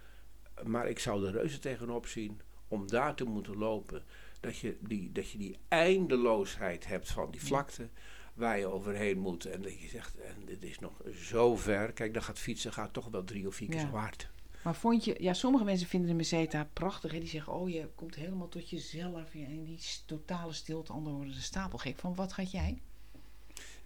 Maar 0.64 0.90
ik 0.90 1.00
zou 1.00 1.26
er 1.26 1.32
reuze 1.32 1.60
tegenop 1.60 2.08
zien 2.08 2.42
om 2.68 2.88
daar 2.88 3.16
te 3.16 3.24
moeten 3.24 3.58
lopen. 3.58 4.04
Dat 4.42 4.58
je 4.58 4.78
die, 4.80 5.12
dat 5.12 5.30
je 5.30 5.38
die 5.38 5.58
eindeloosheid 5.68 6.88
hebt 6.88 7.12
van 7.12 7.32
die 7.32 7.42
vlakte 7.44 7.90
waar 8.34 8.60
je 8.60 8.66
overheen 8.68 9.20
moet. 9.20 9.46
En 9.46 9.62
dat 9.62 9.82
je 9.82 9.88
zegt, 9.88 10.18
en 10.20 10.36
dit 10.46 10.64
is 10.64 10.80
nog 10.80 11.02
zo 11.16 11.56
ver. 11.56 11.92
Kijk, 11.94 12.14
dan 12.14 12.24
gaat 12.24 12.40
fietsen 12.40 12.74
gaat 12.74 12.94
toch 12.94 13.08
wel 13.10 13.24
drie 13.24 13.48
of 13.48 13.56
vier 13.56 13.70
keer 13.70 13.80
Ja. 13.80 13.90
zo 13.90 13.96
hard. 13.96 14.30
Maar 14.64 14.76
vond 14.76 15.06
je, 15.06 15.16
ja, 15.20 15.34
sommige 15.34 15.64
mensen 15.64 15.88
vinden 15.88 16.10
de 16.10 16.16
meseta 16.16 16.70
prachtig. 16.74 17.12
Hè? 17.12 17.20
Die 17.20 17.28
zeggen, 17.28 17.54
oh, 17.54 17.70
je 17.70 17.90
komt 17.96 18.16
helemaal 18.16 18.50
tot 18.50 18.70
jezelf. 18.70 19.34
Ja, 19.34 19.46
en 19.46 19.64
die 19.64 19.80
totale 20.06 20.54
stilte, 20.54 20.92
anderen 20.94 21.18
worden 21.18 21.36
de 21.36 21.42
stapel 21.42 21.78
gek. 21.78 21.98
Van 21.98 22.16
wat 22.16 22.34
gaat 22.34 22.52
jij? 22.52 22.82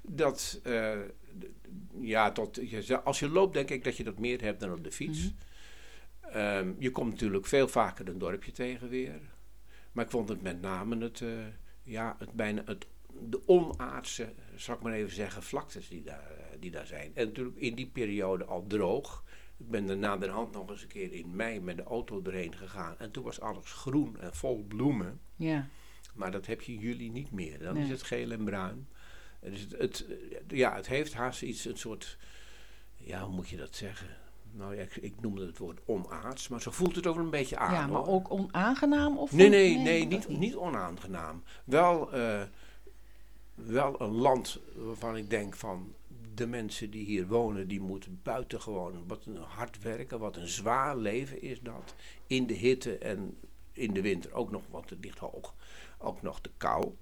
Dat, 0.01 0.59
eh, 0.63 1.00
ja, 2.00 2.31
tot, 2.31 2.55
je- 2.69 3.01
als 3.01 3.19
je 3.19 3.29
loopt 3.29 3.53
denk 3.53 3.69
ik 3.69 3.83
dat 3.83 3.97
je 3.97 4.03
dat 4.03 4.19
meer 4.19 4.41
hebt 4.41 4.59
dan 4.59 4.71
op 4.74 4.83
de 4.83 4.91
fiets. 4.91 5.19
Mhm. 5.19 5.33
Ehm, 6.38 6.74
je 6.79 6.91
komt 6.91 7.12
natuurlijk 7.12 7.45
veel 7.45 7.67
vaker 7.67 8.07
een 8.07 8.17
dorpje 8.17 8.51
tegen 8.51 8.89
weer. 8.89 9.19
Maar 9.96 10.06
ik 10.06 10.12
vond 10.12 10.30
het 10.30 10.42
met 10.42 10.62
name 10.62 10.98
het, 11.04 11.22
eh, 11.22 11.30
ja, 11.84 12.16
het 12.20 12.32
bijna 12.32 12.62
het, 12.66 12.86
de 13.22 13.48
onaardse, 13.48 14.34
zal 14.56 14.75
ik 14.75 14.82
maar 14.82 14.94
even 14.94 15.16
zeggen, 15.16 15.44
vlaktes 15.44 15.88
die 15.90 16.04
daar, 16.04 16.32
eh, 16.32 16.46
die 16.60 16.72
daar 16.72 16.88
zijn. 16.88 17.12
En 17.16 17.25
natuurlijk 17.28 17.58
in 17.58 17.75
die 17.75 17.88
periode 17.88 18.46
al 18.46 18.68
droog. 18.68 19.24
Ik 19.58 19.70
ben 19.70 19.90
er 19.90 19.98
na 19.98 20.18
de 20.18 20.28
hand 20.30 20.52
nog 20.54 20.70
eens 20.70 20.82
een 20.82 20.88
keer 20.88 21.14
in 21.14 21.36
mei 21.36 21.60
met 21.62 21.78
de 21.78 21.84
auto 21.84 22.22
erheen 22.24 22.56
gegaan. 22.56 22.98
En 22.98 23.12
toen 23.12 23.24
was 23.24 23.40
alles 23.40 23.72
groen 23.72 24.20
en 24.20 24.36
vol 24.36 24.64
bloemen. 24.64 25.20
Ja. 25.36 25.68
Maar 26.14 26.32
dat 26.32 26.46
heb 26.46 26.62
je 26.62 26.74
in 26.74 26.80
juli 26.80 27.10
niet 27.10 27.32
meer. 27.32 27.60
Dan 27.60 27.74
Nee. 27.74 27.84
is 27.84 27.90
het 27.90 28.04
geel 28.04 28.32
en 28.32 28.44
bruin. 28.44 28.88
Dus 29.42 29.62
het, 29.62 29.78
het, 29.78 30.06
ja, 30.48 30.75
het 30.75 30.88
heeft 30.88 31.14
haast 31.14 31.42
iets, 31.42 31.66
een 31.66 31.78
soort, 31.78 32.18
ja, 32.96 33.24
hoe 33.25 33.36
moet 33.36 33.50
je 33.50 33.58
dat 33.58 33.75
zeggen? 33.75 34.18
Nou 34.57 34.75
ja, 34.75 34.81
ik, 34.81 34.95
ik 34.95 35.13
noemde 35.21 35.45
het 35.45 35.57
woord 35.57 35.79
onaards, 35.85 36.47
maar 36.47 36.62
zo 36.62 36.71
voelt 36.71 36.95
het 36.95 37.07
ook 37.07 37.17
een 37.17 37.29
beetje 37.29 37.57
aan. 37.57 37.74
ja, 37.74 37.88
maar 37.88 38.01
hoor. 38.01 38.13
ook 38.13 38.31
onaangenaam? 38.31 39.17
Of 39.17 39.31
Nee, 39.31 39.50
nee, 39.50 39.77
nee, 39.77 40.05
niet, 40.05 40.27
niet 40.27 40.55
onaangenaam. 40.55 41.43
Wel, 41.63 42.13
eh, 42.13 42.41
wel 43.55 44.01
een 44.01 44.12
land 44.12 44.59
waarvan 44.75 45.17
ik 45.17 45.29
denk 45.29 45.55
van 45.55 45.93
de 46.33 46.47
mensen 46.47 46.89
die 46.89 47.05
hier 47.05 47.27
wonen, 47.27 47.67
die 47.67 47.81
moeten 47.81 48.19
buitengewoon 48.24 49.03
wat 49.07 49.25
een 49.25 49.38
hard 49.38 49.81
werken, 49.81 50.19
wat 50.19 50.35
een 50.35 50.47
zwaar 50.47 50.97
leven 50.97 51.41
is 51.41 51.62
dat. 51.62 51.95
In 52.27 52.47
de 52.47 52.53
hitte 52.53 52.97
en 52.97 53.38
in 53.71 53.93
de 53.93 54.01
winter 54.01 54.33
ook 54.33 54.51
nog, 54.51 54.63
want 54.69 54.89
het 54.89 55.03
ligt 55.03 55.17
hoog, 55.17 55.55
ook 55.97 56.21
nog 56.21 56.41
de 56.41 56.51
kou. 56.57 56.93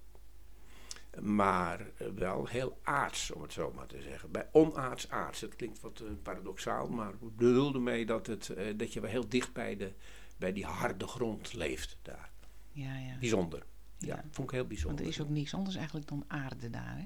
Maar 1.22 1.80
eh, 1.98 2.08
wel 2.16 2.48
heel 2.48 2.80
aards, 2.84 3.32
om 3.32 3.42
het 3.42 3.54
zo 3.54 3.72
maar 3.76 3.88
te 3.88 4.02
zeggen. 4.02 4.32
Bij 4.32 4.48
onaards 4.52 5.10
aards. 5.10 5.40
Dat 5.40 5.56
klinkt 5.56 5.80
wat 5.80 6.00
eh, 6.00 6.08
paradoxaal, 6.24 6.88
maar 6.88 7.10
ik 7.14 7.36
bedoel 7.36 7.74
ermee 7.74 8.06
dat, 8.06 8.28
het, 8.28 8.50
eh, 8.50 8.78
dat 8.78 8.94
je 8.94 9.00
wel 9.00 9.10
heel 9.10 9.30
dicht 9.30 9.54
bij, 9.54 9.76
de, 9.78 9.94
bij 10.38 10.54
die 10.54 10.66
harde 10.66 11.08
grond 11.08 11.54
leeft 11.54 11.98
daar. 12.02 12.32
Ja, 12.72 12.98
ja. 12.98 13.18
Bijzonder. 13.20 13.66
Ja, 13.98 14.16
Ja. 14.16 14.24
vond 14.32 14.38
ik 14.48 14.50
heel 14.54 14.58
Want 14.60 14.68
bijzonder. 14.68 15.02
er 15.06 15.12
is 15.12 15.22
ook 15.22 15.30
niks 15.30 15.54
anders 15.54 15.76
eigenlijk 15.76 16.08
dan 16.08 16.24
aarde 16.28 16.70
daar, 16.70 16.98
hè? 16.98 17.06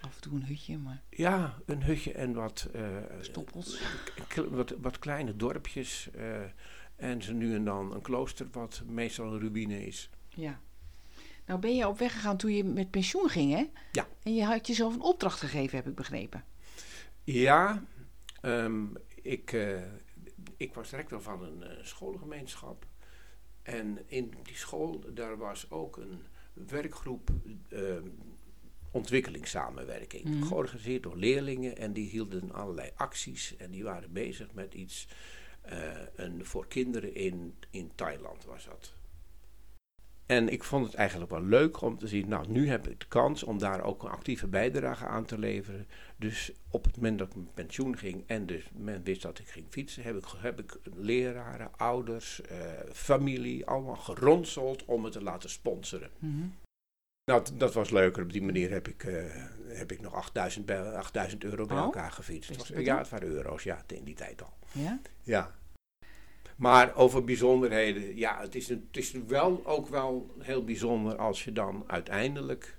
Af 0.00 0.14
en 0.14 0.20
toe 0.20 0.34
een 0.34 0.44
hutje, 0.44 0.78
maar 0.78 1.02
Ja, 1.10 1.58
een 1.66 1.82
hutje 1.82 2.12
en 2.12 2.32
wat, 2.34 2.68
eh, 2.72 2.96
stoppels. 3.20 3.80
wat, 4.50 4.74
wat 4.80 4.98
kleine 4.98 5.36
dorpjes. 5.36 6.08
en 6.96 7.22
zo 7.22 7.32
nu 7.32 7.54
en 7.54 7.64
dan 7.64 7.94
een 7.94 8.02
klooster, 8.02 8.46
wat 8.52 8.82
meestal 8.86 9.32
een 9.32 9.40
ruïne 9.40 9.86
is. 9.86 10.10
Ja. 10.28 10.60
Nou 11.46 11.60
ben 11.60 11.76
je 11.76 11.88
op 11.88 11.98
weg 11.98 12.12
gegaan 12.12 12.36
toen 12.36 12.52
je 12.52 12.64
met 12.64 12.90
pensioen 12.90 13.28
ging, 13.28 13.52
hè? 13.52 13.66
Ja. 13.92 14.08
En 14.22 14.34
je 14.34 14.44
had 14.44 14.66
jezelf 14.66 14.94
een 14.94 15.00
opdracht 15.00 15.40
gegeven, 15.40 15.76
heb 15.76 15.86
ik 15.86 15.94
begrepen. 15.94 16.44
Ja, 17.24 17.84
ehm, 18.40 18.84
ik, 19.22 19.52
eh, 19.52 19.82
ik 20.56 20.74
was 20.74 20.90
rector 20.90 21.22
van 21.22 21.42
een 21.42 21.62
eh, 21.62 21.84
schoolgemeenschap. 21.84 22.86
En 23.62 23.98
in 24.06 24.34
die 24.42 24.56
school, 24.56 25.04
daar 25.14 25.36
was 25.36 25.70
ook 25.70 25.96
een 25.96 26.22
werkgroep 26.52 27.30
ehm, 27.68 28.08
ontwikkelingssamenwerking. 28.90 30.24
Mhm. 30.24 30.42
Georganiseerd 30.42 31.02
door 31.02 31.16
leerlingen 31.16 31.76
en 31.76 31.92
die 31.92 32.08
hielden 32.08 32.52
allerlei 32.52 32.90
acties. 32.96 33.56
En 33.56 33.70
die 33.70 33.84
waren 33.84 34.12
bezig 34.12 34.52
met 34.52 34.74
iets 34.74 35.08
eh, 35.60 35.90
een, 36.14 36.44
voor 36.44 36.66
kinderen 36.66 37.14
in, 37.14 37.54
in 37.70 37.90
Thailand 37.94 38.44
was 38.44 38.64
dat. 38.64 38.94
En 40.26 40.48
ik 40.48 40.64
vond 40.64 40.86
het 40.86 40.94
eigenlijk 40.94 41.30
wel 41.30 41.42
leuk 41.42 41.80
om 41.80 41.98
te 41.98 42.08
zien, 42.08 42.28
nou 42.28 42.48
nu 42.48 42.68
heb 42.68 42.88
ik 42.88 43.00
de 43.00 43.06
kans 43.06 43.42
om 43.42 43.58
daar 43.58 43.82
ook 43.82 44.02
een 44.02 44.10
actieve 44.10 44.46
bijdrage 44.46 45.06
aan 45.06 45.24
te 45.24 45.38
leveren. 45.38 45.86
Dus 46.16 46.52
op 46.70 46.84
het 46.84 46.96
moment 46.96 47.18
dat 47.18 47.28
ik 47.28 47.36
met 47.36 47.54
pensioen 47.54 47.96
ging 47.96 48.24
en 48.26 48.46
dus 48.46 48.70
men 48.72 49.02
wist 49.02 49.22
dat 49.22 49.38
ik 49.38 49.48
ging 49.48 49.66
fietsen, 49.68 50.02
heb 50.02 50.16
ik, 50.16 50.24
heb 50.36 50.60
ik 50.60 50.78
leraren, 50.94 51.70
ouders, 51.76 52.40
eh, 52.40 52.58
familie 52.92 53.66
allemaal 53.66 53.96
geronseld 53.96 54.84
om 54.84 55.04
het 55.04 55.12
te 55.12 55.22
laten 55.22 55.50
sponsoren. 55.50 56.10
Nou, 57.24 57.42
dat 57.54 57.74
was 57.74 57.90
leuker. 57.90 58.22
Op 58.22 58.32
die 58.32 58.42
manier 58.42 58.70
heb 58.70 58.88
ik, 58.88 59.04
eh, 59.04 59.24
heb 59.68 59.92
ik 59.92 60.00
nog 60.00 60.14
8000, 60.14 60.66
bij, 60.66 60.80
8000 60.80 61.44
euro 61.44 61.66
bij 61.66 61.76
Oh, 61.76 61.82
elkaar 61.82 62.12
gefietst. 62.12 62.48
Het 62.48 62.58
was, 62.58 62.68
ja, 62.68 62.98
het 62.98 63.08
waren 63.08 63.28
euro's, 63.28 63.62
ja, 63.62 63.82
in 63.86 64.04
die 64.04 64.14
tijd 64.14 64.42
al. 64.42 64.52
Ja? 64.72 65.00
Ja. 65.22 65.54
Maar 66.56 66.94
over 66.94 67.24
bijzonderheden, 67.24 68.16
ja, 68.16 68.40
het 68.40 68.54
is, 68.54 68.68
het 68.68 68.96
is 68.96 69.10
wel 69.10 69.66
ook 69.66 69.88
wel 69.88 70.34
heel 70.38 70.64
bijzonder 70.64 71.16
als 71.16 71.44
je 71.44 71.52
dan 71.52 71.84
uiteindelijk 71.86 72.78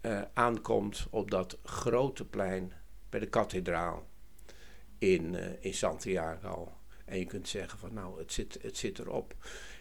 eh, 0.00 0.22
aankomt 0.34 1.06
op 1.10 1.30
dat 1.30 1.58
grote 1.62 2.24
plein 2.24 2.72
bij 3.10 3.20
de 3.20 3.26
kathedraal 3.26 4.06
in, 4.98 5.34
eh, 5.34 5.52
in 5.60 5.74
Santiago. 5.74 6.72
En 7.04 7.18
je 7.18 7.24
kunt 7.24 7.48
zeggen 7.48 7.78
van 7.78 7.94
nou, 7.94 8.18
het 8.18 8.32
zit, 8.32 8.58
het 8.62 8.76
zit 8.76 8.98
erop. 8.98 9.34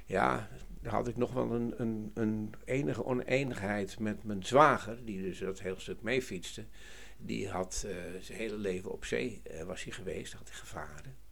Ja, 0.06 0.50
daar 0.82 0.94
had 0.94 1.08
ik 1.08 1.18
nog 1.18 1.34
wel 1.34 1.52
een, 1.52 1.74
een, 1.78 2.12
een 2.14 2.54
enige 2.66 3.06
oneenigheid 3.06 4.00
met 4.00 4.24
mijn 4.24 4.46
zwager, 4.46 5.06
die 5.06 5.22
dus 5.22 5.40
dat 5.40 5.60
hele 5.60 5.80
stuk 5.80 6.02
mee 6.02 6.22
fietste. 6.22 6.66
Die 7.18 7.50
had 7.50 7.86
eh, 7.88 7.96
zijn 8.22 8.38
hele 8.38 8.58
leven 8.58 8.92
op 8.92 9.06
zee 9.06 9.42
was 9.66 9.84
hij 9.84 9.94
geweest, 9.94 10.34
had 10.34 10.48
hij 10.48 10.58
gevaren. 10.58 11.25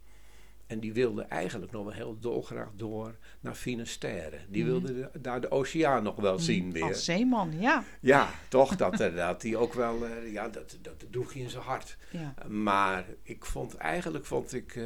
En 0.66 0.80
die 0.80 0.92
wilde 0.92 1.22
eigenlijk 1.22 1.72
nog 1.72 1.84
wel 1.84 1.92
heel 1.92 2.18
dolgraag 2.20 2.68
door 2.76 3.16
naar 3.40 3.54
Finisterre. 3.54 4.38
Die 4.48 4.62
Mhm. 4.62 4.70
wilde 4.72 4.94
de- 4.94 5.20
daar 5.20 5.40
de 5.40 5.50
oceaan 5.50 6.02
nog 6.02 6.16
wel 6.16 6.38
zien 6.38 6.72
weer. 6.72 6.82
Als 6.82 7.04
zeeman, 7.04 7.60
ja. 7.60 7.84
Ja, 8.00 8.30
toch, 8.48 8.76
dat, 8.76 9.00
eh, 9.00 9.16
dat 9.16 9.42
hij 9.42 9.56
ook 9.56 9.72
wel, 9.74 10.06
eh, 10.06 10.32
ja, 10.32 10.48
dat, 10.48 10.76
dat 10.82 11.04
droeg 11.10 11.32
hij 11.32 11.42
in 11.42 11.50
zijn 11.50 11.62
hart. 11.62 11.96
ja. 12.10 12.34
Maar 12.48 13.04
ik 13.22 13.44
vond 13.44 13.74
eigenlijk, 13.74 14.24
vond 14.26 14.52
ik, 14.52 14.76
eh 14.76 14.84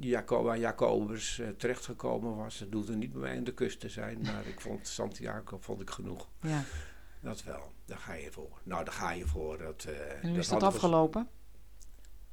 Jaco, 0.00 0.42
waar 0.42 0.58
Jacobus 0.58 1.38
eh, 1.38 1.48
terechtgekomen 1.48 2.36
was, 2.36 2.58
het 2.58 2.72
hoefde 2.72 2.96
niet 2.96 3.12
bij 3.12 3.20
mij 3.20 3.36
aan 3.36 3.44
de 3.44 3.54
kust 3.54 3.80
te 3.80 3.88
zijn, 3.88 4.18
maar 4.32 4.46
ik 4.46 4.60
vond 4.60 4.88
Santiago 4.88 5.58
vond 5.60 5.80
ik 5.80 5.90
genoeg. 5.90 6.28
ja. 6.40 6.62
Dat 7.22 7.42
wel, 7.44 7.72
daar 7.84 7.98
ga 7.98 8.14
je 8.14 8.30
voor. 8.32 8.58
Nou, 8.62 8.84
daar 8.84 8.94
ga 8.94 9.10
je 9.12 9.26
voor. 9.26 9.58
Dat, 9.58 9.84
eh, 9.88 10.22
En 10.22 10.28
hoe 10.28 10.38
is 10.38 10.48
dat 10.48 10.60
hadden 10.60 10.68
we- 10.68 10.74
afgelopen? 10.86 11.28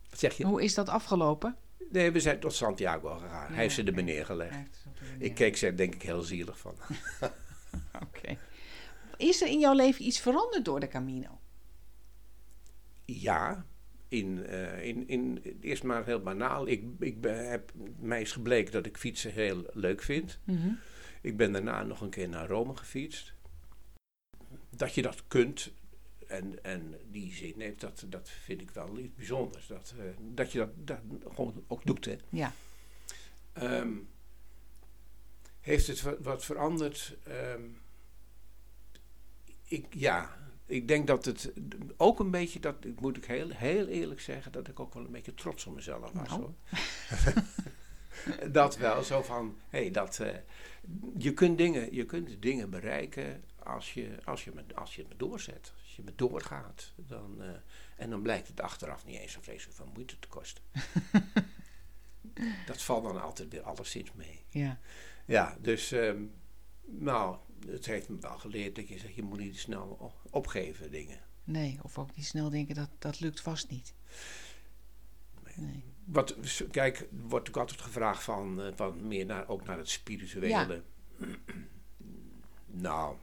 Wat 0.09 0.19
zeg 0.19 0.33
je? 0.37 0.45
Hoe 0.45 0.63
is 0.63 0.73
dat 0.73 0.89
afgelopen? 0.89 1.55
Nee, 1.91 2.11
we 2.11 2.19
zijn 2.19 2.39
tot 2.39 2.53
Santiago 2.53 3.13
gegaan. 3.13 3.47
Ja, 3.47 3.53
Hij 3.53 3.63
heeft 3.63 3.75
ze 3.75 3.83
er 3.83 3.91
oké. 3.91 4.01
neergelegd. 4.01 4.85
Ik 5.19 5.35
keek 5.35 5.57
ze 5.57 5.73
denk 5.73 5.95
ik 5.95 6.01
heel 6.01 6.21
zielig 6.21 6.59
van. 6.59 6.75
Oké. 8.07 8.37
Is 9.17 9.41
er 9.41 9.47
in 9.47 9.59
jouw 9.59 9.73
leven 9.73 10.05
iets 10.05 10.19
veranderd 10.19 10.65
door 10.65 10.79
de 10.79 10.87
Camino? 10.87 11.39
Ja, 13.05 13.65
in, 14.07 14.45
eh, 14.45 14.85
in, 14.85 15.07
in, 15.07 15.41
eerst 15.61 15.83
maar 15.83 16.05
heel 16.05 16.21
banaal. 16.21 16.67
Ik, 16.67 16.83
ik 16.99 17.21
ben, 17.21 17.49
heb, 17.49 17.71
mij 17.99 18.21
is 18.21 18.31
gebleken 18.31 18.71
dat 18.71 18.85
ik 18.85 18.97
fietsen 18.97 19.31
heel 19.31 19.65
leuk 19.73 20.01
vind. 20.01 20.39
Mhm. 20.43 20.69
Ik 21.21 21.37
ben 21.37 21.51
daarna 21.51 21.83
nog 21.83 22.01
een 22.01 22.09
keer 22.09 22.29
naar 22.29 22.47
Rome 22.47 22.75
gefietst. 22.75 23.33
Dat 24.69 24.93
je 24.93 25.01
dat 25.01 25.23
kunt 25.27 25.71
en, 26.27 26.63
en 26.63 26.95
die 27.11 27.33
zin 27.33 27.53
heeft, 27.57 27.79
dat, 27.79 28.03
dat 28.07 28.29
vind 28.29 28.61
ik 28.61 28.69
wel 28.71 28.97
iets 28.97 29.15
bijzonders. 29.15 29.67
Dat, 29.67 29.93
eh, 29.97 30.03
dat 30.33 30.51
je 30.51 30.57
dat, 30.59 30.69
dat 30.75 30.99
gewoon 31.35 31.63
ook 31.67 31.85
doet. 31.85 32.05
Hè. 32.05 32.15
Ja. 32.29 32.53
Ehm, 33.53 33.93
heeft 35.61 35.87
het 35.87 36.01
wa- 36.01 36.17
wat 36.21 36.45
veranderd? 36.45 37.15
Ehm, 37.23 37.61
ik, 39.63 39.85
ja, 39.93 40.37
ik 40.65 40.87
denk 40.87 41.07
dat 41.07 41.25
het 41.25 41.51
ook 41.97 42.19
een 42.19 42.31
beetje, 42.31 42.59
dat 42.59 42.75
moet 42.99 43.17
ik 43.17 43.25
heel, 43.25 43.49
heel 43.49 43.87
eerlijk 43.87 44.21
zeggen, 44.21 44.51
dat 44.51 44.67
ik 44.67 44.79
ook 44.79 44.93
wel 44.93 45.05
een 45.05 45.11
beetje 45.11 45.33
trots 45.33 45.65
op 45.65 45.75
mezelf 45.75 45.99
was. 45.99 46.11
Nou. 46.13 46.29
Hoor. 46.41 46.53
dat 48.51 48.77
wel, 48.77 49.03
zo 49.03 49.21
van, 49.21 49.57
hé, 49.69 49.79
hey, 49.79 49.91
dat, 49.91 50.19
eh, 50.19 50.35
je, 51.17 51.33
kunt 51.33 51.57
dingen, 51.57 51.93
je 51.93 52.05
kunt 52.05 52.41
dingen 52.41 52.69
bereiken 52.69 53.43
als 53.63 53.93
je, 53.93 54.17
als, 54.25 54.43
je, 54.43 54.51
met- 54.53 54.75
als 54.75 54.95
je 54.95 55.05
het 55.09 55.19
doorzet. 55.19 55.73
Je 55.97 56.03
met 56.03 56.17
doorgaat. 56.17 56.93
Dan, 56.95 57.41
eh, 57.41 57.49
en 57.95 58.09
dan 58.09 58.21
blijkt 58.21 58.47
het 58.47 58.61
achteraf 58.61 59.05
niet 59.05 59.19
eens 59.19 59.31
zo 59.31 59.41
vreselijk 59.41 59.77
veel 59.77 59.91
moeite 59.93 60.19
te 60.19 60.27
kosten. 60.27 60.63
dat 62.65 62.81
valt 62.81 63.03
dan 63.03 63.21
altijd 63.21 63.51
weer 63.51 63.61
alleszins 63.61 64.13
mee. 64.13 64.43
Ja. 64.49 64.79
Ja, 65.25 65.57
dus 65.61 65.91
ehm, 65.91 66.23
nou, 66.85 67.37
het 67.67 67.85
heeft 67.85 68.09
me 68.09 68.19
wel 68.19 68.37
geleerd 68.37 68.75
dat 68.75 68.87
je 68.87 68.97
zegt, 68.97 69.15
je 69.15 69.23
moet 69.23 69.39
niet 69.39 69.59
snel 69.59 70.13
opgeven 70.29 70.91
dingen. 70.91 71.19
Nee, 71.43 71.79
of 71.83 71.97
ook 71.97 72.15
niet 72.15 72.25
snel 72.25 72.49
denken 72.49 72.75
dat 72.75 72.89
dat 72.99 73.19
lukt 73.19 73.41
vast 73.41 73.69
niet. 73.69 73.93
Nee. 75.55 75.83
Wat, 76.05 76.35
kijk, 76.71 77.07
wordt 77.27 77.47
ook 77.47 77.57
altijd 77.57 77.81
gevraagd 77.81 78.23
van, 78.23 78.61
eh, 78.61 78.71
van 78.75 79.07
meer 79.07 79.25
naar, 79.25 79.47
ook 79.47 79.65
naar 79.65 79.77
het 79.77 79.89
spirituele. 79.89 80.83
nou, 82.65 83.17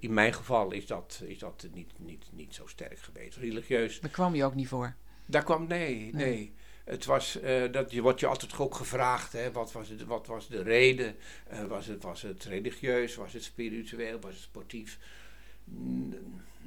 in 0.00 0.14
mijn 0.14 0.32
geval 0.34 0.72
is 0.72 0.86
dat, 0.86 1.22
is 1.26 1.38
dat 1.38 1.66
niet, 1.72 1.92
niet, 1.98 2.24
niet 2.32 2.54
zo 2.54 2.66
sterk 2.66 2.98
geweest. 2.98 3.36
Religieus, 3.36 4.00
Daar 4.00 4.10
kwam 4.10 4.34
je 4.34 4.44
ook 4.44 4.54
niet 4.54 4.68
voor. 4.68 4.94
daar 5.26 5.44
kwam, 5.44 5.66
nee, 5.66 6.10
nee. 6.14 6.54
Het 6.84 7.04
was, 7.04 7.40
eh, 7.40 7.72
dat 7.72 7.90
je, 7.92 8.02
wordt 8.02 8.20
je 8.20 8.26
altijd 8.26 8.58
ook 8.58 8.74
gevraagd, 8.74 9.32
hè, 9.32 9.52
wat, 9.52 9.72
was 9.72 9.88
het, 9.88 10.04
wat 10.04 10.26
was 10.26 10.48
de 10.48 10.62
reden? 10.62 11.16
Eh, 11.48 11.64
was, 11.64 11.86
het, 11.86 12.02
was 12.02 12.22
het 12.22 12.44
religieus, 12.44 13.14
was 13.14 13.32
het 13.32 13.42
spiritueel, 13.42 14.20
was 14.20 14.34
het 14.34 14.42
sportief? 14.42 14.98
N- 15.70 16.14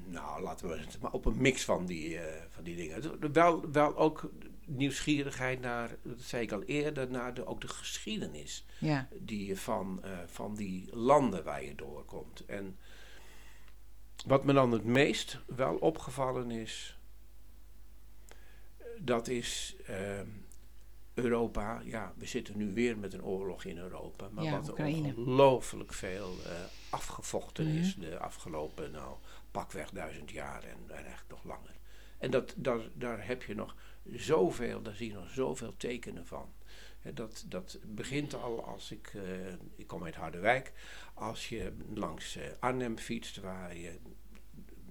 nou, 0.06 0.42
laten 0.42 0.68
we 0.70 0.78
het 0.78 0.98
maar 1.02 1.12
op 1.12 1.26
een 1.26 1.42
mix 1.42 1.64
van 1.66 1.86
die, 1.86 2.18
eh, 2.18 2.42
van 2.50 2.64
die 2.64 2.76
dingen. 2.76 3.32
Wel, 3.34 3.72
wel 3.72 3.98
ook 3.98 4.30
nieuwsgierigheid 4.66 5.62
naar, 5.62 5.96
dat 6.02 6.22
zei 6.22 6.44
ik 6.44 6.52
al 6.52 6.64
eerder, 6.64 7.10
naar 7.12 7.34
de, 7.34 7.46
ook 7.46 7.62
de 7.62 7.68
geschiedenis 7.68 8.66
Ja. 8.80 9.08
die 9.20 9.46
je 9.46 9.58
van, 9.58 10.02
van 10.26 10.56
die 10.56 10.86
landen 10.96 11.44
waar 11.44 11.64
je 11.64 11.76
doorkomt. 11.76 12.46
En 12.46 12.78
wat 14.28 14.44
me 14.44 14.54
dan 14.54 14.72
het 14.72 14.84
meest 14.84 15.40
wel 15.46 15.76
opgevallen 15.76 16.52
is, 16.52 16.98
dat 18.98 19.28
is 19.28 19.76
ehm, 19.86 20.28
Europa, 21.14 21.82
ja, 21.84 22.14
we 22.18 22.26
zitten 22.26 22.58
nu 22.58 22.74
weer 22.74 22.98
met 22.98 23.14
een 23.14 23.24
oorlog 23.24 23.64
in 23.64 23.78
Europa. 23.78 24.30
Maar 24.32 24.44
Ja, 24.44 24.52
wat 24.62 24.78
er 24.78 24.86
ongelooflijk 24.86 25.94
veel 25.94 26.36
eh, 26.46 26.52
afgevochten 26.90 27.68
Mhm. 27.68 27.78
is 27.78 27.96
de 27.96 28.20
afgelopen, 28.20 28.92
nou, 28.92 29.16
pakweg 29.52 29.90
duizend 29.90 30.32
jaar 30.32 30.64
en, 30.64 30.78
en 30.88 30.94
eigenlijk 30.96 31.30
nog 31.30 31.44
langer. 31.44 31.78
En 32.18 32.32
dat, 32.32 32.54
daar, 32.58 32.80
daar 32.94 33.26
heb 33.28 33.44
je 33.44 33.56
nog 33.56 33.76
zoveel, 34.16 34.82
daar 34.82 34.96
zie 34.96 35.08
je 35.08 35.14
nog 35.14 35.30
zoveel 35.30 35.78
tekenen 35.78 36.28
van. 36.28 36.54
Dat, 37.14 37.46
dat 37.48 37.80
begint 37.86 38.34
al 38.34 38.64
als 38.66 38.92
ik, 38.92 39.12
eh, 39.16 39.22
ik 39.76 39.88
kom 39.88 40.04
uit 40.04 40.16
Harderwijk, 40.16 40.72
als 41.14 41.50
je 41.50 41.74
langs 41.94 42.36
eh, 42.36 42.44
Arnhem 42.60 42.98
fietst, 42.98 43.38
waar 43.38 43.78
je 43.78 43.98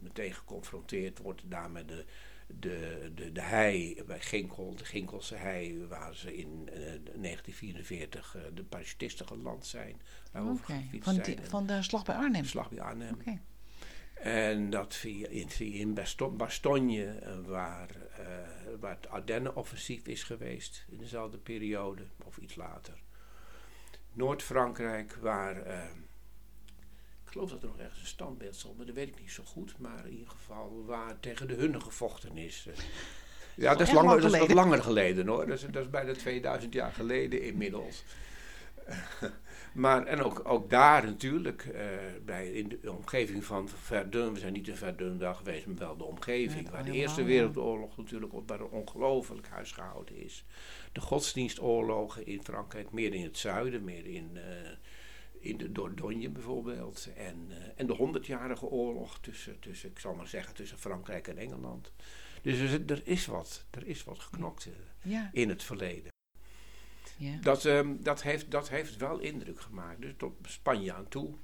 meteen 0.00 0.32
geconfronteerd 0.34 1.18
wordt 1.18 1.42
daar 1.44 1.70
met 1.70 1.88
de, 1.88 2.04
de, 2.46 3.10
de, 3.14 3.32
de 3.32 3.40
hei 3.40 4.02
bij 4.06 4.20
Ginkel, 4.20 4.74
de 4.74 4.84
Ginkelse 4.84 5.34
hei, 5.34 5.86
waar 5.86 6.14
ze 6.14 6.36
in 6.36 6.68
eh, 6.72 6.74
1944 6.76 8.36
eh, 8.36 8.42
de 8.54 8.64
parachutisten 8.64 9.26
geland 9.26 9.66
zijn. 9.66 10.00
Waarover 10.32 10.64
Oké, 10.64 10.72
gefietst 10.82 11.04
van, 11.14 11.22
die- 11.22 11.38
van 11.42 11.66
de 11.66 11.82
slag 11.82 12.04
bij 12.04 12.14
Arnhem. 12.14 12.42
de 12.42 12.48
slag 12.48 12.70
bij 12.70 12.80
Arnhem. 12.80 13.18
En 14.14 14.70
dat 14.70 14.94
via, 14.94 15.28
in, 15.28 15.48
in 15.58 15.94
Basto- 15.94 16.30
Bastogne, 16.30 17.18
waar, 17.46 17.88
waar 18.80 18.96
het 18.96 19.08
Ardennen-offensief 19.08 20.06
is 20.06 20.22
geweest 20.22 20.84
in 20.88 20.98
dezelfde 20.98 21.38
periode, 21.38 22.02
of 22.24 22.36
iets 22.38 22.54
later. 22.54 22.94
Noord-Frankrijk, 24.12 25.16
waar. 25.20 25.56
eh, 25.62 25.84
ik 27.24 27.34
geloof 27.34 27.50
dat 27.50 27.62
er 27.62 27.68
nog 27.68 27.78
ergens 27.78 28.00
een 28.00 28.06
standbeeld 28.06 28.56
stond, 28.56 28.76
maar 28.76 28.86
dat 28.86 28.94
weet 28.94 29.08
ik 29.08 29.20
niet 29.20 29.30
zo 29.30 29.42
goed. 29.44 29.78
Maar 29.78 30.06
in 30.06 30.12
ieder 30.12 30.28
geval 30.28 30.84
waar 30.86 31.20
tegen 31.20 31.48
de 31.48 31.54
Hunnen 31.54 31.82
gevochten 31.82 32.36
is. 32.36 32.66
eh. 32.66 32.74
Ja, 33.54 33.72
dat 33.72 33.80
is, 33.80 33.92
langer, 33.92 34.08
lang 34.10 34.22
dat 34.22 34.32
is 34.32 34.38
wat 34.38 34.52
langer 34.52 34.82
geleden 34.82 35.26
hoor. 35.26 35.46
Dat 35.46 35.58
is, 35.58 35.66
dat 35.70 35.82
is 35.82 35.90
bijna 35.90 36.12
2000 36.12 36.72
jaar 36.72 36.92
geleden 36.92 37.42
inmiddels. 37.42 38.04
Maar 39.74 40.06
en 40.06 40.22
ook, 40.22 40.40
ook 40.48 40.70
daar 40.70 41.04
natuurlijk, 41.04 41.64
eh, 41.64 41.86
bij, 42.24 42.52
in 42.52 42.68
de 42.82 42.92
omgeving 42.92 43.44
van 43.44 43.68
Verdun, 43.68 44.32
we 44.32 44.38
zijn 44.38 44.52
niet 44.52 44.68
in 44.68 44.76
Verdun 44.76 45.18
wel 45.18 45.34
geweest, 45.34 45.66
maar 45.66 45.76
wel 45.76 45.96
de 45.96 46.04
omgeving, 46.04 46.64
Ja, 46.66 46.70
waar 46.72 46.84
de 46.84 46.92
Eerste. 46.92 47.22
Wereldoorlog 47.22 47.96
natuurlijk 47.96 48.32
op- 48.34 48.48
waar 48.48 48.60
er 48.60 48.68
ongelooflijk 48.68 49.48
huisgehouden 49.48 50.16
is. 50.16 50.44
De 50.92 51.00
godsdienstoorlogen 51.00 52.26
in 52.26 52.42
Frankrijk, 52.42 52.90
meer 52.92 53.14
in 53.14 53.22
het 53.22 53.38
zuiden, 53.38 53.84
meer 53.84 54.06
in, 54.06 54.30
eh, 54.36 54.70
in 55.40 55.56
de 55.56 55.72
Dordogne 55.72 56.28
bijvoorbeeld. 56.30 57.08
En, 57.16 57.46
eh, 57.50 57.56
en 57.76 57.86
de 57.86 57.94
honderdjarige 57.94 58.66
oorlog 58.66 59.18
tussen, 59.20 59.58
tussen, 59.60 59.90
ik 59.90 59.98
zal 59.98 60.14
maar 60.14 60.28
zeggen, 60.28 60.54
tussen 60.54 60.78
Frankrijk 60.78 61.28
en 61.28 61.38
Engeland. 61.38 61.92
Dus 62.42 62.58
er, 62.86 63.00
is 63.04 63.26
wat, 63.26 63.64
er 63.70 63.86
is 63.86 64.04
wat 64.04 64.18
geknokt 64.18 64.68
Ja, 65.02 65.30
in 65.32 65.48
het 65.48 65.62
verleden. 65.62 66.10
Ja. 67.18 67.38
Dat, 67.40 67.64
ehm, 67.64 67.96
dat, 67.98 68.22
heeft, 68.22 68.50
dat 68.50 68.68
heeft 68.68 68.96
wel 68.96 69.18
indruk 69.18 69.60
gemaakt. 69.60 70.00
Dus 70.00 70.12
tot 70.16 70.32
Spanje 70.42 70.92
aan 70.92 71.08
toe. 71.08 71.34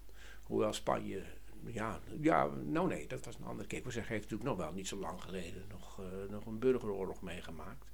Hoewel 0.43 0.73
Spanje, 0.73 1.23
ja, 1.67 2.01
ja, 2.21 2.47
nou 2.47 2.89
nee, 2.89 3.07
dat 3.07 3.25
was 3.25 3.37
een 3.37 3.45
andere 3.45 3.69
keer. 3.69 3.79
Ik 3.79 3.85
zeggen, 3.91 4.13
heeft 4.13 4.31
natuurlijk 4.31 4.51
nog 4.51 4.67
wel 4.67 4.73
niet 4.73 4.89
zo 4.89 4.99
lang 4.99 5.23
geleden 5.23 5.65
nog, 5.71 6.01
eh, 6.01 6.31
nog 6.31 6.47
een 6.47 6.59
burgeroorlog 6.59 7.23
meegemaakt. 7.23 7.93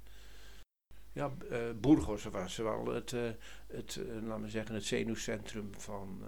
Ja, 1.13 1.31
eh, 1.49 1.59
Burgos 1.75 2.23
was 2.23 2.55
wel 2.57 2.85
het, 2.85 3.13
eh, 3.13 3.21
het 3.67 3.95
eh, 3.95 4.21
laten 4.23 4.43
we 4.43 4.49
zeggen, 4.49 4.75
het 4.75 4.83
zenuwcentrum 4.85 5.69
van, 5.77 6.23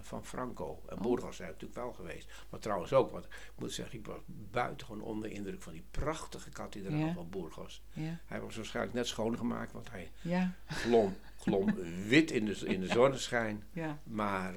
van 0.00 0.24
Franco. 0.24 0.82
En 0.88 0.96
Oh. 0.96 1.02
Burgos 1.02 1.36
zijn 1.36 1.48
natuurlijk 1.48 1.80
wel 1.80 1.92
geweest. 1.92 2.32
Maar 2.50 2.60
trouwens 2.60 2.92
ook, 2.92 3.10
want 3.10 3.24
ik 3.24 3.30
moet 3.58 3.72
zeggen, 3.72 3.98
ik 3.98 4.06
was 4.06 4.18
buitengewoon 4.50 5.02
onder 5.02 5.28
de 5.28 5.34
indruk 5.34 5.62
van 5.62 5.72
die 5.72 5.84
prachtige 5.90 6.50
kathedraal 6.50 6.98
Ja. 6.98 7.12
van 7.12 7.30
Burgos. 7.30 7.82
Ja, 7.92 8.20
Hij 8.26 8.40
was 8.40 8.56
waarschijnlijk 8.56 8.94
net 8.94 9.06
schoongemaakt, 9.06 9.72
want 9.72 9.90
hij 9.90 10.10
ja, 10.22 10.54
glom, 10.66 11.16
glom 11.38 11.74
wit 12.08 12.30
in 12.30 12.44
de, 12.44 12.54
in 12.64 12.80
de 12.80 12.86
zonneschijn. 12.88 13.64
ja. 13.72 13.98
Maar 14.04 14.54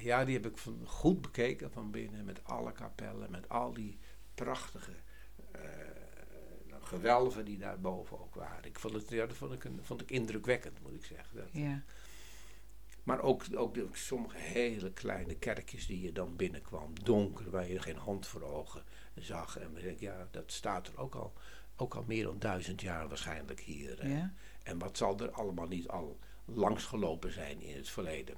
ja, 0.00 0.24
die 0.24 0.34
heb 0.34 0.46
ik 0.46 0.58
van, 0.58 0.80
goed 0.86 1.20
bekeken 1.20 1.70
van 1.72 1.90
binnen. 1.90 2.24
Met 2.24 2.44
alle 2.44 2.72
kapellen, 2.72 3.30
met 3.30 3.48
al 3.48 3.72
die 3.72 3.98
prachtige 4.34 4.92
gewelven 6.92 7.44
die 7.44 7.58
daarboven 7.58 8.20
ook 8.20 8.34
waren. 8.34 8.64
Ik 8.64 8.78
vond 8.78 8.94
het, 8.94 9.10
ja, 9.10 9.26
dat 9.26 9.36
vond 9.36 9.52
ik, 9.52 9.64
een, 9.64 9.78
vond 9.82 10.00
ik 10.00 10.10
indrukwekkend, 10.10 10.82
moet 10.82 10.94
ik 10.94 11.04
zeggen. 11.04 11.36
Dat, 11.36 11.48
ja. 11.52 11.82
maar 13.02 13.20
ook, 13.20 13.44
ook 13.54 13.74
de, 13.74 13.86
sommige 13.92 14.36
hele 14.38 14.92
kleine 14.92 15.34
kerkjes 15.34 15.86
die 15.86 16.00
je 16.00 16.12
dan 16.12 16.36
binnenkwam. 16.36 16.92
Donker, 17.02 17.50
waar 17.50 17.68
je 17.68 17.80
geen 17.80 17.96
hand 17.96 18.26
voor 18.26 18.42
ogen 18.42 18.82
zag. 19.14 19.58
En 19.58 19.76
ik 19.76 19.82
denk, 19.82 20.00
ja, 20.00 20.28
dat 20.30 20.52
staat 20.52 20.86
er 20.88 20.98
ook 20.98 21.14
al, 21.14 21.32
ook 21.76 21.94
al 21.94 22.04
meer 22.06 22.24
dan 22.24 22.38
duizend 22.38 22.80
jaar 22.80 23.08
waarschijnlijk 23.08 23.60
hier. 23.60 24.08
ja. 24.08 24.32
En 24.62 24.78
wat 24.78 24.96
zal 24.96 25.18
er 25.18 25.30
allemaal 25.30 25.66
niet 25.68 25.88
al 25.88 26.18
langsgelopen 26.44 27.32
zijn 27.32 27.60
in 27.60 27.76
het 27.76 27.88
verleden? 27.88 28.36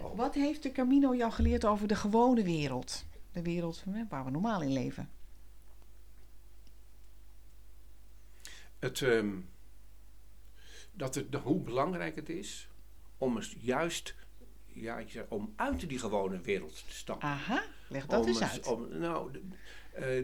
Oh, 0.00 0.16
Wat 0.16 0.34
heeft 0.34 0.62
de 0.62 0.72
Camino 0.72 1.14
jou 1.14 1.32
geleerd 1.32 1.64
over 1.64 1.88
de 1.88 1.94
gewone 1.94 2.42
wereld? 2.42 3.04
De 3.32 3.42
wereld 3.42 3.84
waar 4.08 4.24
we 4.24 4.30
normaal 4.30 4.62
in 4.62 4.72
leven. 4.72 5.10
Het, 8.82 9.02
ehm, 9.02 9.36
dat 10.92 11.14
het, 11.14 11.34
hoe 11.34 11.60
belangrijk 11.60 12.16
het 12.16 12.28
is 12.28 12.68
om 13.18 13.36
eens 13.36 13.56
juist 13.60 14.14
ja, 14.66 15.04
om 15.28 15.52
uit 15.56 15.88
die 15.88 15.98
gewone 15.98 16.40
wereld 16.40 16.74
te 16.86 16.94
stappen. 16.94 17.28
Aha, 17.28 17.62
leg 17.88 18.06
dat 18.06 18.20
om 18.20 18.26
eens 18.28 18.42
uit. 18.42 18.66
om- 18.66 18.98
nou, 18.98 19.40
eh, 19.92 20.18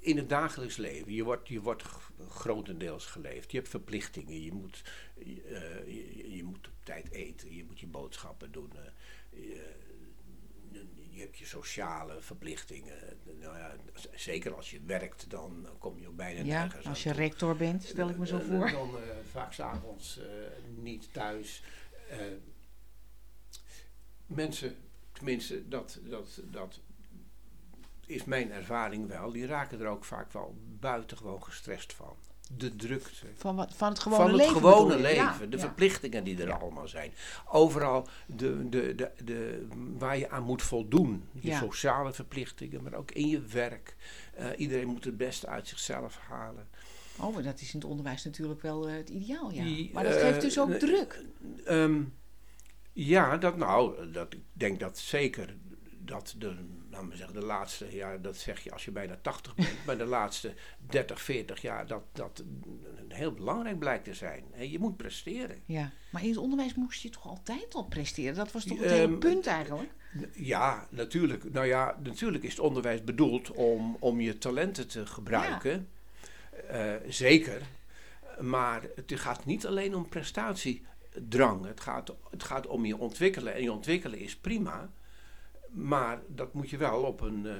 in 0.00 0.16
het 0.16 0.28
dagelijks 0.28 0.76
leven, 0.76 1.12
je 1.12 1.24
wordt, 1.24 1.48
je 1.48 1.60
wordt 1.60 1.82
grotendeels 2.28 3.06
geleefd. 3.06 3.50
Je 3.50 3.56
hebt 3.56 3.68
verplichtingen, 3.70 4.42
je 4.42 4.52
moet, 4.52 4.82
eh, 5.18 5.86
je, 5.86 6.36
je 6.36 6.44
moet 6.44 6.66
op 6.68 6.84
tijd 6.84 7.10
eten, 7.10 7.54
je 7.54 7.64
moet 7.64 7.80
je 7.80 7.86
boodschappen 7.86 8.52
doen. 8.52 8.70
eh, 8.72 9.50
je, 11.12 11.20
hebt 11.20 11.38
je 11.38 11.46
sociale 11.46 12.20
verplichtingen. 12.20 13.18
Nou 13.40 13.58
ja, 13.58 13.76
zeker 14.14 14.54
als 14.54 14.70
je 14.70 14.80
werkt, 14.86 15.30
dan 15.30 15.68
kom 15.78 15.98
je 15.98 16.08
ook 16.08 16.16
bijna 16.16 16.42
Ja, 16.42 16.60
nergens 16.62 16.86
als 16.86 17.02
je 17.02 17.12
rector 17.12 17.56
bent, 17.56 17.84
stel 17.84 18.08
ik 18.08 18.18
me 18.18 18.26
zo 18.26 18.38
Eh, 18.38 18.44
voor. 18.44 18.70
Dan 18.70 18.96
eh, 18.96 19.02
vaak 19.30 19.52
s'avonds 19.52 20.18
eh 20.18 20.26
niet 20.76 21.12
thuis. 21.12 21.62
Eh, 22.08 22.18
mensen, 24.26 24.76
tenminste, 25.12 25.68
dat, 25.68 25.98
dat, 26.02 26.40
dat 26.44 26.80
is 28.06 28.24
mijn 28.24 28.52
ervaring 28.52 29.08
wel, 29.08 29.32
die 29.32 29.46
raken 29.46 29.80
er 29.80 29.86
ook 29.86 30.04
vaak 30.04 30.32
wel 30.32 30.56
buitengewoon 30.80 31.42
gestrest 31.42 31.92
van. 31.92 32.16
De 32.56 32.76
drukte. 32.76 33.26
Van, 33.34 33.56
wat, 33.56 33.74
van 33.74 33.88
het 33.88 33.98
gewone 33.98 34.22
van 34.22 34.30
het 34.30 34.38
leven. 34.38 34.54
gewone 34.54 34.96
leven, 34.98 35.14
Ja, 35.14 35.36
de 35.48 35.56
ja. 35.56 35.62
verplichtingen 35.62 36.24
die 36.24 36.40
er 36.40 36.46
Ja. 36.48 36.54
allemaal 36.54 36.88
zijn. 36.88 37.12
Overal 37.50 38.08
de, 38.26 38.68
de, 38.68 38.94
de, 38.94 39.10
de, 39.24 39.66
waar 39.98 40.18
je 40.18 40.30
aan 40.30 40.42
moet 40.42 40.62
voldoen. 40.62 41.24
Je 41.40 41.54
sociale 41.54 42.12
verplichtingen, 42.12 42.82
maar 42.82 42.94
ook 42.94 43.10
in 43.10 43.28
je 43.28 43.40
werk. 43.40 43.96
Eh, 44.34 44.46
iedereen 44.56 44.88
moet 44.88 45.04
het 45.04 45.16
beste 45.16 45.46
uit 45.46 45.68
zichzelf 45.68 46.18
halen. 46.28 46.68
Oh, 47.18 47.34
maar 47.34 47.42
dat 47.42 47.60
is 47.60 47.74
in 47.74 47.80
het 47.80 47.88
onderwijs 47.88 48.24
natuurlijk 48.24 48.62
wel 48.62 48.88
eh, 48.88 48.94
het 48.94 49.08
ideaal, 49.08 49.50
ja. 49.52 49.62
Die, 49.64 49.90
maar 49.92 50.04
dat 50.04 50.12
geeft 50.16 50.40
dus 50.40 50.58
ook 50.58 50.70
eh, 50.70 50.78
druk. 50.78 51.24
Ehm, 51.64 52.02
ja, 52.92 53.36
dat 53.36 53.56
nou, 53.56 54.10
dat, 54.10 54.32
ik 54.34 54.40
denk 54.52 54.80
dat 54.80 54.98
zeker 54.98 55.56
dat 56.04 56.34
de, 56.38 56.54
nou 56.90 57.06
maar 57.06 57.16
zeggen, 57.16 57.40
de 57.40 57.46
laatste, 57.46 57.94
ja, 57.94 58.16
dat 58.16 58.36
zeg 58.36 58.60
je 58.64 58.72
als 58.72 58.84
je 58.84 58.90
bijna 58.90 59.16
80 59.22 59.54
bent, 59.54 59.76
maar 59.86 59.98
de 59.98 60.04
laatste 60.04 60.54
30, 60.86 61.22
40 61.22 61.62
jaar, 61.62 61.86
dat 61.86 62.02
dat 62.12 62.44
heel 63.08 63.32
belangrijk 63.32 63.78
blijkt 63.78 64.04
te 64.04 64.14
zijn. 64.14 64.44
Je 64.70 64.78
moet 64.78 64.96
presteren. 64.96 65.62
Ja. 65.66 65.90
Maar 66.10 66.22
in 66.22 66.28
het 66.28 66.38
onderwijs 66.38 66.74
moest 66.74 67.02
je 67.02 67.08
toch 67.08 67.26
altijd 67.26 67.74
al 67.74 67.84
presteren? 67.84 68.34
Dat 68.34 68.52
was 68.52 68.64
toch 68.64 68.78
het 68.78 68.86
Ehm, 68.86 68.96
hele 68.96 69.16
punt 69.18 69.46
eigenlijk? 69.46 69.90
Ja, 70.32 70.86
natuurlijk. 70.90 71.52
Nou 71.52 71.66
ja, 71.66 71.98
natuurlijk 72.02 72.44
is 72.44 72.50
het 72.50 72.60
onderwijs 72.60 73.04
bedoeld 73.04 73.50
om, 73.50 73.96
om 74.00 74.20
je 74.20 74.38
talenten 74.38 74.88
te 74.88 75.06
gebruiken. 75.06 75.88
Eh, 76.68 76.94
zeker. 77.08 77.62
Maar 78.40 78.82
het 78.94 79.20
gaat 79.20 79.44
niet 79.44 79.66
alleen 79.66 79.94
om 79.94 80.08
prestatiedrang. 80.08 81.66
Het 81.66 81.80
gaat, 81.80 82.14
het 82.30 82.42
gaat 82.42 82.66
om 82.66 82.84
je 82.84 82.96
ontwikkelen. 82.96 83.54
En 83.54 83.62
je 83.62 83.72
ontwikkelen 83.72 84.18
is 84.18 84.36
prima. 84.36 84.90
Maar 85.72 86.22
dat 86.28 86.54
moet 86.54 86.70
je 86.70 86.76
wel 86.76 87.02
op 87.02 87.20
een, 87.20 87.46
eh, 87.46 87.54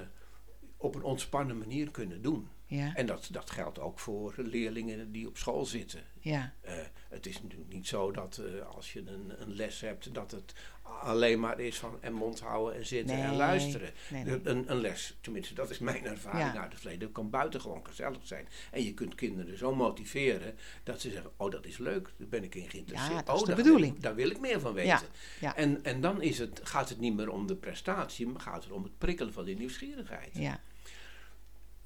op 0.77 0.95
een 0.95 1.03
ontspannen 1.03 1.59
manier 1.59 1.91
kunnen 1.91 2.23
doen. 2.23 2.49
Ja, 2.67 2.95
En 2.95 3.07
dat, 3.07 3.29
dat 3.33 3.51
geldt 3.51 3.79
ook 3.79 3.99
voor 3.99 4.35
leerlingen 4.37 5.13
die 5.13 5.29
op 5.29 5.37
school 5.37 5.65
zitten. 5.65 6.01
ja, 6.21 6.53
Eh, 6.61 6.75
het 7.13 7.27
is 7.27 7.43
natuurlijk 7.43 7.73
niet 7.73 7.87
zo 7.87 8.11
dat 8.11 8.37
eh, 8.37 8.67
als 8.77 8.93
je 8.93 8.99
een, 9.07 9.33
een 9.39 9.55
les 9.55 9.81
hebt, 9.81 10.15
dat 10.15 10.31
het 10.31 10.55
alleen 10.83 11.41
maar 11.41 11.61
is 11.61 11.79
van 11.79 11.99
en 12.01 12.13
mond 12.13 12.41
houden 12.41 12.79
en 12.79 12.87
zitten 12.87 13.17
en 13.17 13.37
luisteren. 13.37 13.91
nee, 14.11 14.25
nee. 14.25 14.41
Een, 14.45 14.71
een 14.71 14.81
les, 14.81 15.17
tenminste, 15.21 15.55
dat 15.55 15.71
is 15.71 15.79
mijn 15.79 16.05
ervaring 16.05 16.53
Ja. 16.55 16.61
uit 16.61 16.73
het 16.73 16.81
verleden, 16.81 17.13
kan 17.13 17.31
buitengewoon 17.31 17.87
gezellig 17.87 18.19
zijn. 18.23 18.49
En 18.71 18.83
je 18.85 18.95
kunt 18.95 19.15
kinderen 19.15 19.59
zo 19.59 19.75
motiveren 19.75 20.55
dat 20.83 21.01
ze 21.01 21.11
zeggen: 21.11 21.31
Oh, 21.37 21.51
dat 21.51 21.67
is 21.67 21.79
leuk, 21.79 22.11
daar 22.17 22.29
ben 22.29 22.45
ik 22.45 22.55
in 22.55 22.69
geïnteresseerd. 22.71 23.13
Ja, 23.13 23.23
dat 23.23 23.35
is 23.35 23.41
oh, 23.41 23.47
de 23.49 23.55
daar, 23.55 23.63
bedoeling. 23.65 23.99
Daar 23.99 24.15
wil 24.15 24.31
ik 24.31 24.41
meer 24.41 24.61
van 24.61 24.73
weten. 24.73 25.01
Ja. 25.41 25.57
En, 25.57 25.85
en 25.85 26.01
dan 26.01 26.23
is 26.23 26.39
het, 26.39 26.61
gaat 26.63 26.89
het 26.89 26.99
niet 26.99 27.15
meer 27.15 27.29
om 27.31 27.47
de 27.47 27.57
prestatie, 27.57 28.27
maar 28.27 28.41
gaat 28.41 28.63
het 28.63 28.73
om 28.73 28.83
het 28.83 28.99
prikkelen 28.99 29.33
van 29.33 29.45
die 29.45 29.57
nieuwsgierigheid. 29.57 30.31
ja. 30.33 30.61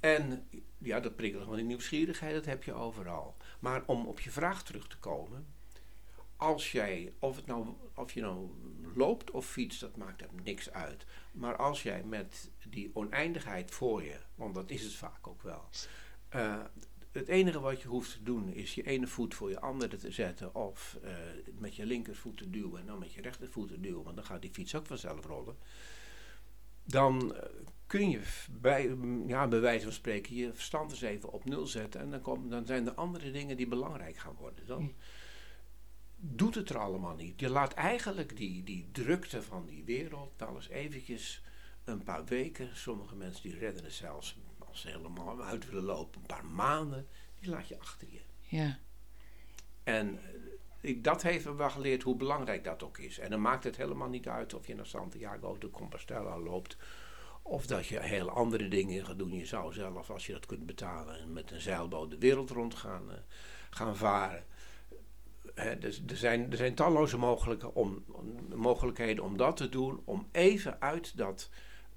En 0.00 0.48
ja, 0.78 1.00
dat 1.00 1.16
prikkelen 1.16 1.46
van 1.46 1.56
die 1.56 1.64
nieuwsgierigheid, 1.64 2.34
dat 2.34 2.44
heb 2.44 2.62
je 2.62 2.72
overal. 2.72 3.36
Maar 3.66 3.82
om 3.86 4.06
op 4.06 4.20
je 4.20 4.30
vraag 4.30 4.62
terug 4.64 4.88
te 4.88 4.98
komen. 4.98 5.46
Als 6.36 6.72
jij, 6.72 7.12
of, 7.18 7.36
het 7.36 7.46
nou, 7.46 7.66
of 7.94 8.12
je 8.12 8.20
nou 8.20 8.50
loopt 8.94 9.30
of 9.30 9.46
fietst, 9.46 9.80
dat 9.80 9.96
maakt 9.96 10.22
er 10.22 10.28
niks 10.42 10.72
uit. 10.72 11.06
Maar 11.32 11.56
als 11.56 11.82
jij 11.82 12.02
met 12.04 12.50
die 12.68 12.90
oneindigheid 12.94 13.70
voor 13.70 14.02
je, 14.02 14.16
want 14.34 14.54
dat 14.54 14.70
is 14.70 14.82
het 14.82 14.94
vaak 14.94 15.26
ook 15.26 15.42
wel. 15.42 15.68
eh, 16.28 16.64
het 17.12 17.28
enige 17.28 17.60
wat 17.60 17.82
je 17.82 17.88
hoeft 17.88 18.12
te 18.12 18.22
doen 18.22 18.48
is 18.52 18.74
je 18.74 18.82
ene 18.82 19.06
voet 19.06 19.34
voor 19.34 19.50
je 19.50 19.60
andere 19.60 19.96
te 19.96 20.10
zetten. 20.10 20.54
Of 20.54 20.98
eh, 21.02 21.12
met 21.58 21.76
je 21.76 21.86
linkervoet 21.86 22.36
te 22.36 22.50
duwen 22.50 22.80
en 22.80 22.86
dan 22.86 22.98
met 22.98 23.12
je 23.12 23.20
rechtervoet 23.22 23.68
te 23.68 23.80
duwen. 23.80 24.02
Want 24.04 24.16
dan 24.16 24.24
gaat 24.24 24.42
die 24.42 24.52
fiets 24.52 24.74
ook 24.74 24.86
vanzelf 24.86 25.24
rollen. 25.26 25.56
Dan 26.84 27.34
eh, 27.34 27.48
kun 27.86 28.10
je 28.10 28.20
bij, 28.50 28.96
ja, 29.26 29.48
bij 29.48 29.60
wijze 29.60 29.84
van 29.84 29.92
spreken 29.92 30.34
je 30.34 30.52
verstand 30.52 30.90
eens 30.90 31.02
even 31.02 31.32
op 31.32 31.44
nul 31.44 31.66
zetten. 31.66 32.00
En 32.00 32.10
dan, 32.10 32.20
komen, 32.20 32.50
dan 32.50 32.66
zijn 32.66 32.86
er 32.86 32.94
andere 32.94 33.30
dingen 33.30 33.56
die 33.56 33.68
belangrijk 33.68 34.16
gaan 34.16 34.36
worden. 34.38 34.66
Dan 34.66 34.94
doet 36.16 36.54
het 36.54 36.70
er 36.70 36.78
allemaal 36.78 37.14
niet. 37.14 37.40
Je 37.40 37.48
laat 37.48 37.72
eigenlijk 37.72 38.36
die, 38.36 38.64
die 38.64 38.88
drukte 38.92 39.42
van 39.42 39.66
die 39.66 39.84
wereld 39.84 40.32
wel 40.36 40.54
eens 40.54 40.68
eventjes 40.68 41.42
een 41.84 42.02
paar 42.02 42.24
weken. 42.24 42.76
Sommige 42.76 43.14
mensen 43.14 43.42
die 43.42 43.58
redden 43.58 43.84
het 43.84 43.92
zelfs 43.92 44.36
als 44.58 44.80
ze 44.80 44.88
helemaal 44.88 45.42
uit 45.42 45.70
willen 45.70 45.84
lopen. 45.84 46.20
Een 46.20 46.26
paar 46.26 46.46
maanden. 46.46 47.06
Die 47.40 47.50
laat 47.50 47.68
je 47.68 47.78
achter 47.78 48.08
je. 48.10 48.20
Ja. 48.40 48.78
En 49.84 50.18
eh, 50.18 50.30
ik, 50.80 51.04
dat 51.04 51.22
heeft 51.22 51.44
me 51.44 51.54
wel 51.54 51.70
geleerd 51.70 52.02
hoe 52.02 52.16
belangrijk 52.16 52.64
dat 52.64 52.82
ook 52.82 52.98
is. 52.98 53.18
En 53.18 53.30
dan 53.30 53.40
maakt 53.40 53.64
het 53.64 53.76
helemaal 53.76 54.08
niet 54.08 54.28
uit 54.28 54.54
of 54.54 54.66
je 54.66 54.74
naar 54.74 54.86
Santiago 54.86 55.58
de 55.58 55.70
Compostela 55.70 56.38
loopt. 56.38 56.76
Of 57.48 57.66
dat 57.66 57.86
je 57.86 58.00
heel 58.00 58.30
andere 58.30 58.68
dingen 58.68 59.06
gaat 59.06 59.18
doen. 59.18 59.32
Je 59.32 59.46
zou 59.46 59.72
zelf, 59.72 60.10
als 60.10 60.26
je 60.26 60.32
dat 60.32 60.46
kunt 60.46 60.66
betalen, 60.66 61.32
met 61.32 61.50
een 61.50 61.60
zeilboot 61.60 62.10
de 62.10 62.18
wereld 62.18 62.50
rond 62.50 62.74
gaan, 62.74 63.10
eh, 63.10 63.16
gaan 63.70 63.96
varen. 63.96 64.44
Dus 65.78 66.02
er, 66.06 66.16
zijn, 66.16 66.50
er 66.50 66.56
zijn 66.56 66.74
talloze 66.74 67.16
mogelijke 67.16 67.74
om, 67.74 68.04
mogelijkheden 68.54 69.24
om 69.24 69.36
dat 69.36 69.56
te 69.56 69.68
doen. 69.68 70.00
Om 70.04 70.28
even 70.32 70.80
uit 70.80 71.16
dat, 71.16 71.50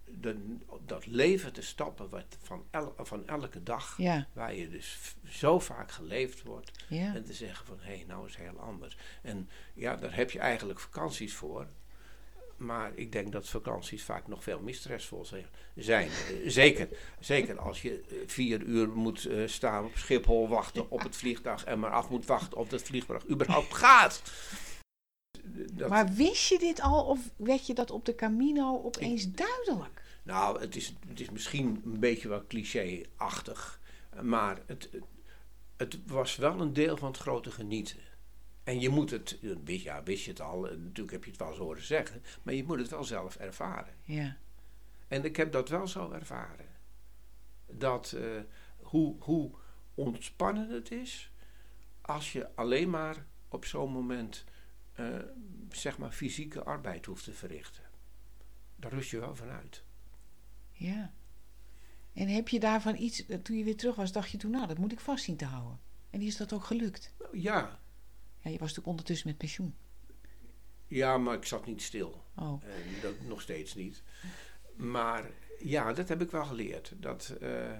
de, 0.05 0.57
dat 0.85 1.05
leven 1.05 1.53
te 1.53 1.61
stappen 1.61 2.09
wat 2.09 2.37
van, 2.41 2.63
el, 2.71 2.93
van 2.97 3.27
elke 3.27 3.63
dag. 3.63 3.97
Ja. 3.97 4.27
Waar 4.33 4.55
je 4.55 4.69
dus 4.69 5.15
zo 5.29 5.59
vaak 5.59 5.91
geleefd 5.91 6.43
wordt. 6.43 6.85
Ja. 6.89 7.15
En 7.15 7.23
te 7.23 7.33
zeggen 7.33 7.65
van, 7.65 7.77
hé, 7.79 7.95
hey, 7.95 8.05
nou 8.07 8.25
is 8.27 8.35
het 8.35 8.45
heel 8.49 8.59
anders. 8.59 8.97
En 9.21 9.49
ja, 9.73 9.95
daar 9.95 10.15
heb 10.15 10.31
je 10.31 10.39
eigenlijk 10.39 10.79
vakanties 10.79 11.33
voor. 11.33 11.67
Maar 12.59 12.91
ik 12.95 13.11
denk 13.11 13.31
dat 13.31 13.47
vakanties 13.47 14.03
vaak 14.03 14.27
nog 14.27 14.43
veel 14.43 14.59
meer 14.59 14.75
stressvol 14.75 15.25
zijn. 15.25 15.45
Eh, 15.75 16.49
Zeker, 16.49 16.87
zeker 17.19 17.59
als 17.59 17.81
je 17.81 18.01
eh, 18.01 18.17
vier 18.25 18.61
uur 18.61 18.89
moet 18.89 19.25
eh, 19.25 19.47
staan 19.47 19.85
op 19.85 19.97
Schiphol 19.97 20.47
wachten 20.47 20.91
op 20.91 21.03
het 21.03 21.15
vliegtuig... 21.15 21.63
en 21.63 21.79
maar 21.79 21.91
af 21.91 22.09
moet 22.09 22.25
wachten 22.25 22.57
of 22.57 22.67
dat 22.67 22.81
vliegtuig 22.81 23.29
überhaupt 23.29 23.73
gaat. 23.73 24.21
Dat, 25.71 25.89
Maar 25.89 26.13
wist 26.13 26.49
je 26.49 26.59
dit 26.59 26.81
al 26.81 27.05
of 27.05 27.19
werd 27.35 27.67
je 27.67 27.73
dat 27.73 27.91
op 27.91 28.05
de 28.05 28.15
Camino 28.15 28.81
opeens 28.83 29.31
duidelijk? 29.31 30.01
Nou, 30.23 30.59
het 30.59 30.75
is, 30.75 30.93
het 31.07 31.19
is 31.19 31.29
misschien 31.29 31.81
een 31.85 31.99
beetje 31.99 32.27
wel 32.27 32.47
cliché-achtig. 32.47 33.79
Maar 34.21 34.61
het, 34.65 34.89
het 35.77 35.99
was 36.05 36.35
wel 36.35 36.59
een 36.59 36.73
deel 36.73 36.97
van 36.97 37.07
het 37.07 37.17
grote 37.17 37.51
genieten. 37.51 37.97
En 38.69 38.79
je 38.79 38.89
moet 38.89 39.09
het, 39.09 39.39
ja, 39.65 40.03
wist 40.03 40.23
je 40.23 40.29
het 40.29 40.41
al, 40.41 40.61
natuurlijk 40.61 41.11
heb 41.11 41.23
je 41.23 41.29
het 41.29 41.39
wel 41.39 41.49
eens 41.49 41.57
horen 41.57 41.83
zeggen, 41.83 42.23
maar 42.43 42.53
je 42.53 42.63
moet 42.63 42.79
het 42.79 42.89
wel 42.89 43.03
zelf 43.03 43.35
ervaren. 43.35 43.93
Ja. 44.03 44.37
En 45.07 45.23
ik 45.23 45.35
heb 45.35 45.51
dat 45.51 45.69
wel 45.69 45.87
zo 45.87 46.11
ervaren. 46.11 46.65
Dat 47.65 48.11
eh, 48.11 48.41
hoe, 48.77 49.15
hoe 49.19 49.51
ontspannen 49.93 50.69
het 50.69 50.91
is 50.91 51.31
als 52.01 52.31
je 52.31 52.55
alleen 52.55 52.89
maar 52.89 53.25
op 53.47 53.65
zo'n 53.65 53.91
moment 53.91 54.43
eh, 54.93 55.17
zeg 55.69 55.97
maar 55.97 56.11
fysieke 56.11 56.63
arbeid 56.63 57.05
hoeft 57.05 57.23
te 57.23 57.33
verrichten. 57.33 57.83
Daar 58.75 58.93
rust 58.93 59.11
je 59.11 59.19
wel 59.19 59.35
van 59.35 59.49
uit. 59.49 59.83
Ja. 60.71 61.13
En 62.13 62.27
heb 62.27 62.47
je 62.47 62.59
daarvan 62.59 62.95
iets, 62.95 63.25
eh, 63.25 63.37
toen 63.37 63.57
je 63.57 63.63
weer 63.63 63.77
terug 63.77 63.95
was, 63.95 64.11
dacht 64.11 64.29
je 64.29 64.37
toen, 64.37 64.51
nou, 64.51 64.67
dat 64.67 64.77
moet 64.77 64.91
ik 64.91 64.99
vast 64.99 65.23
zien 65.23 65.37
te 65.37 65.45
houden. 65.45 65.79
En 66.09 66.21
is 66.21 66.37
dat 66.37 66.53
ook 66.53 66.63
gelukt? 66.63 67.13
Ja, 67.31 67.79
je 68.51 68.57
was 68.59 68.67
natuurlijk 68.67 68.87
ondertussen 68.87 69.27
met 69.27 69.37
pensioen. 69.37 69.75
ja, 70.87 71.17
maar 71.17 71.35
ik 71.35 71.45
zat 71.45 71.65
niet 71.65 71.81
stil. 71.81 72.23
Oh, 72.35 72.63
En 72.63 73.01
dat 73.01 73.13
nog 73.21 73.41
steeds 73.41 73.75
niet. 73.75 74.03
Maar 74.75 75.29
ja, 75.59 75.93
dat 75.93 76.07
heb 76.09 76.21
ik 76.21 76.31
wel 76.31 76.45
geleerd. 76.45 76.93
Dat 76.97 77.35
eh, 77.41 77.77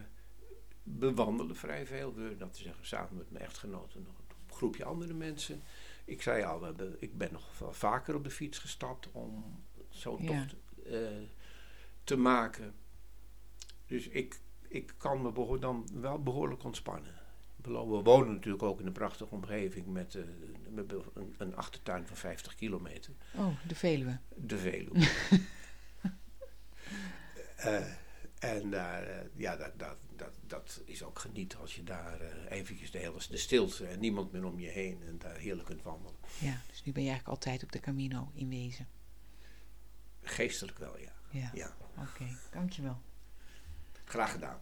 we 0.83 1.13
wandelen 1.13 1.55
vrij 1.55 1.85
veel. 1.85 2.13
We, 2.13 2.35
dat 2.37 2.53
te 2.53 2.61
zeggen, 2.61 2.85
samen 2.85 3.17
met 3.17 3.31
mijn 3.31 3.45
echtgenoten 3.45 4.01
nog 4.03 4.13
een 4.17 4.53
groepje 4.55 4.85
andere 4.85 5.13
mensen. 5.13 5.61
Ik 6.05 6.21
zei 6.21 6.43
al, 6.43 6.61
hebben, 6.63 6.95
ik 6.99 7.17
ben 7.17 7.31
nog 7.31 7.59
wel 7.59 7.73
vaker 7.73 8.15
op 8.15 8.23
de 8.23 8.29
fiets 8.29 8.57
gestapt 8.57 9.11
om 9.11 9.63
zo'n 9.89 10.23
Ja. 10.23 10.27
tocht 10.27 10.55
eh, 10.85 11.07
te 12.03 12.15
maken. 12.17 12.75
Dus 13.85 14.07
ik, 14.07 14.39
ik 14.67 14.93
kan 14.97 15.21
me 15.21 15.59
dan 15.59 15.87
wel 15.93 16.23
behoorlijk 16.23 16.63
ontspannen. 16.63 17.13
We 17.61 17.71
we 17.71 18.01
wonen 18.03 18.33
natuurlijk 18.33 18.63
ook 18.63 18.79
in 18.79 18.85
een 18.85 18.91
prachtige 18.91 19.33
omgeving 19.33 19.87
met 19.87 20.15
eh, 20.15 20.23
hebben 20.75 21.03
een, 21.13 21.35
een 21.37 21.55
achtertuin 21.55 22.07
van 22.07 22.17
50 22.17 22.55
kilometer. 22.55 23.13
oh 23.35 23.53
de 23.67 23.75
Veluwe. 23.75 24.19
De 24.35 24.57
Veluwe. 24.57 25.07
Eh, 27.59 27.85
en 28.39 28.69
daar, 28.69 29.03
eh, 29.03 29.25
ja, 29.35 29.55
dat, 29.55 29.79
dat, 29.79 29.97
dat, 30.15 30.33
dat 30.47 30.81
is 30.85 31.03
ook 31.03 31.19
genieten 31.19 31.59
als 31.59 31.75
je 31.75 31.83
daar 31.83 32.21
eventjes 32.49 32.91
de 32.91 32.97
hele 32.97 33.21
de 33.29 33.37
stilte 33.37 33.87
en 33.87 33.99
niemand 33.99 34.31
meer 34.31 34.45
om 34.45 34.59
je 34.59 34.67
heen 34.67 35.01
en 35.07 35.17
daar 35.17 35.37
heerlijk 35.37 35.67
kunt 35.67 35.83
wandelen. 35.83 36.15
Ja, 36.39 36.61
dus 36.67 36.83
nu 36.83 36.91
ben 36.91 37.03
je 37.03 37.09
eigenlijk 37.09 37.27
altijd 37.27 37.63
op 37.63 37.71
de 37.71 37.79
Camino 37.79 38.31
in 38.33 38.49
wezen. 38.49 38.87
Geestelijk 40.21 40.77
wel, 40.77 40.97
ja. 40.97 41.11
Ja, 41.29 41.51
ja. 41.53 41.75
oké. 41.97 42.37
Dankjewel. 42.51 43.01
Graag 44.03 44.31
gedaan. 44.31 44.61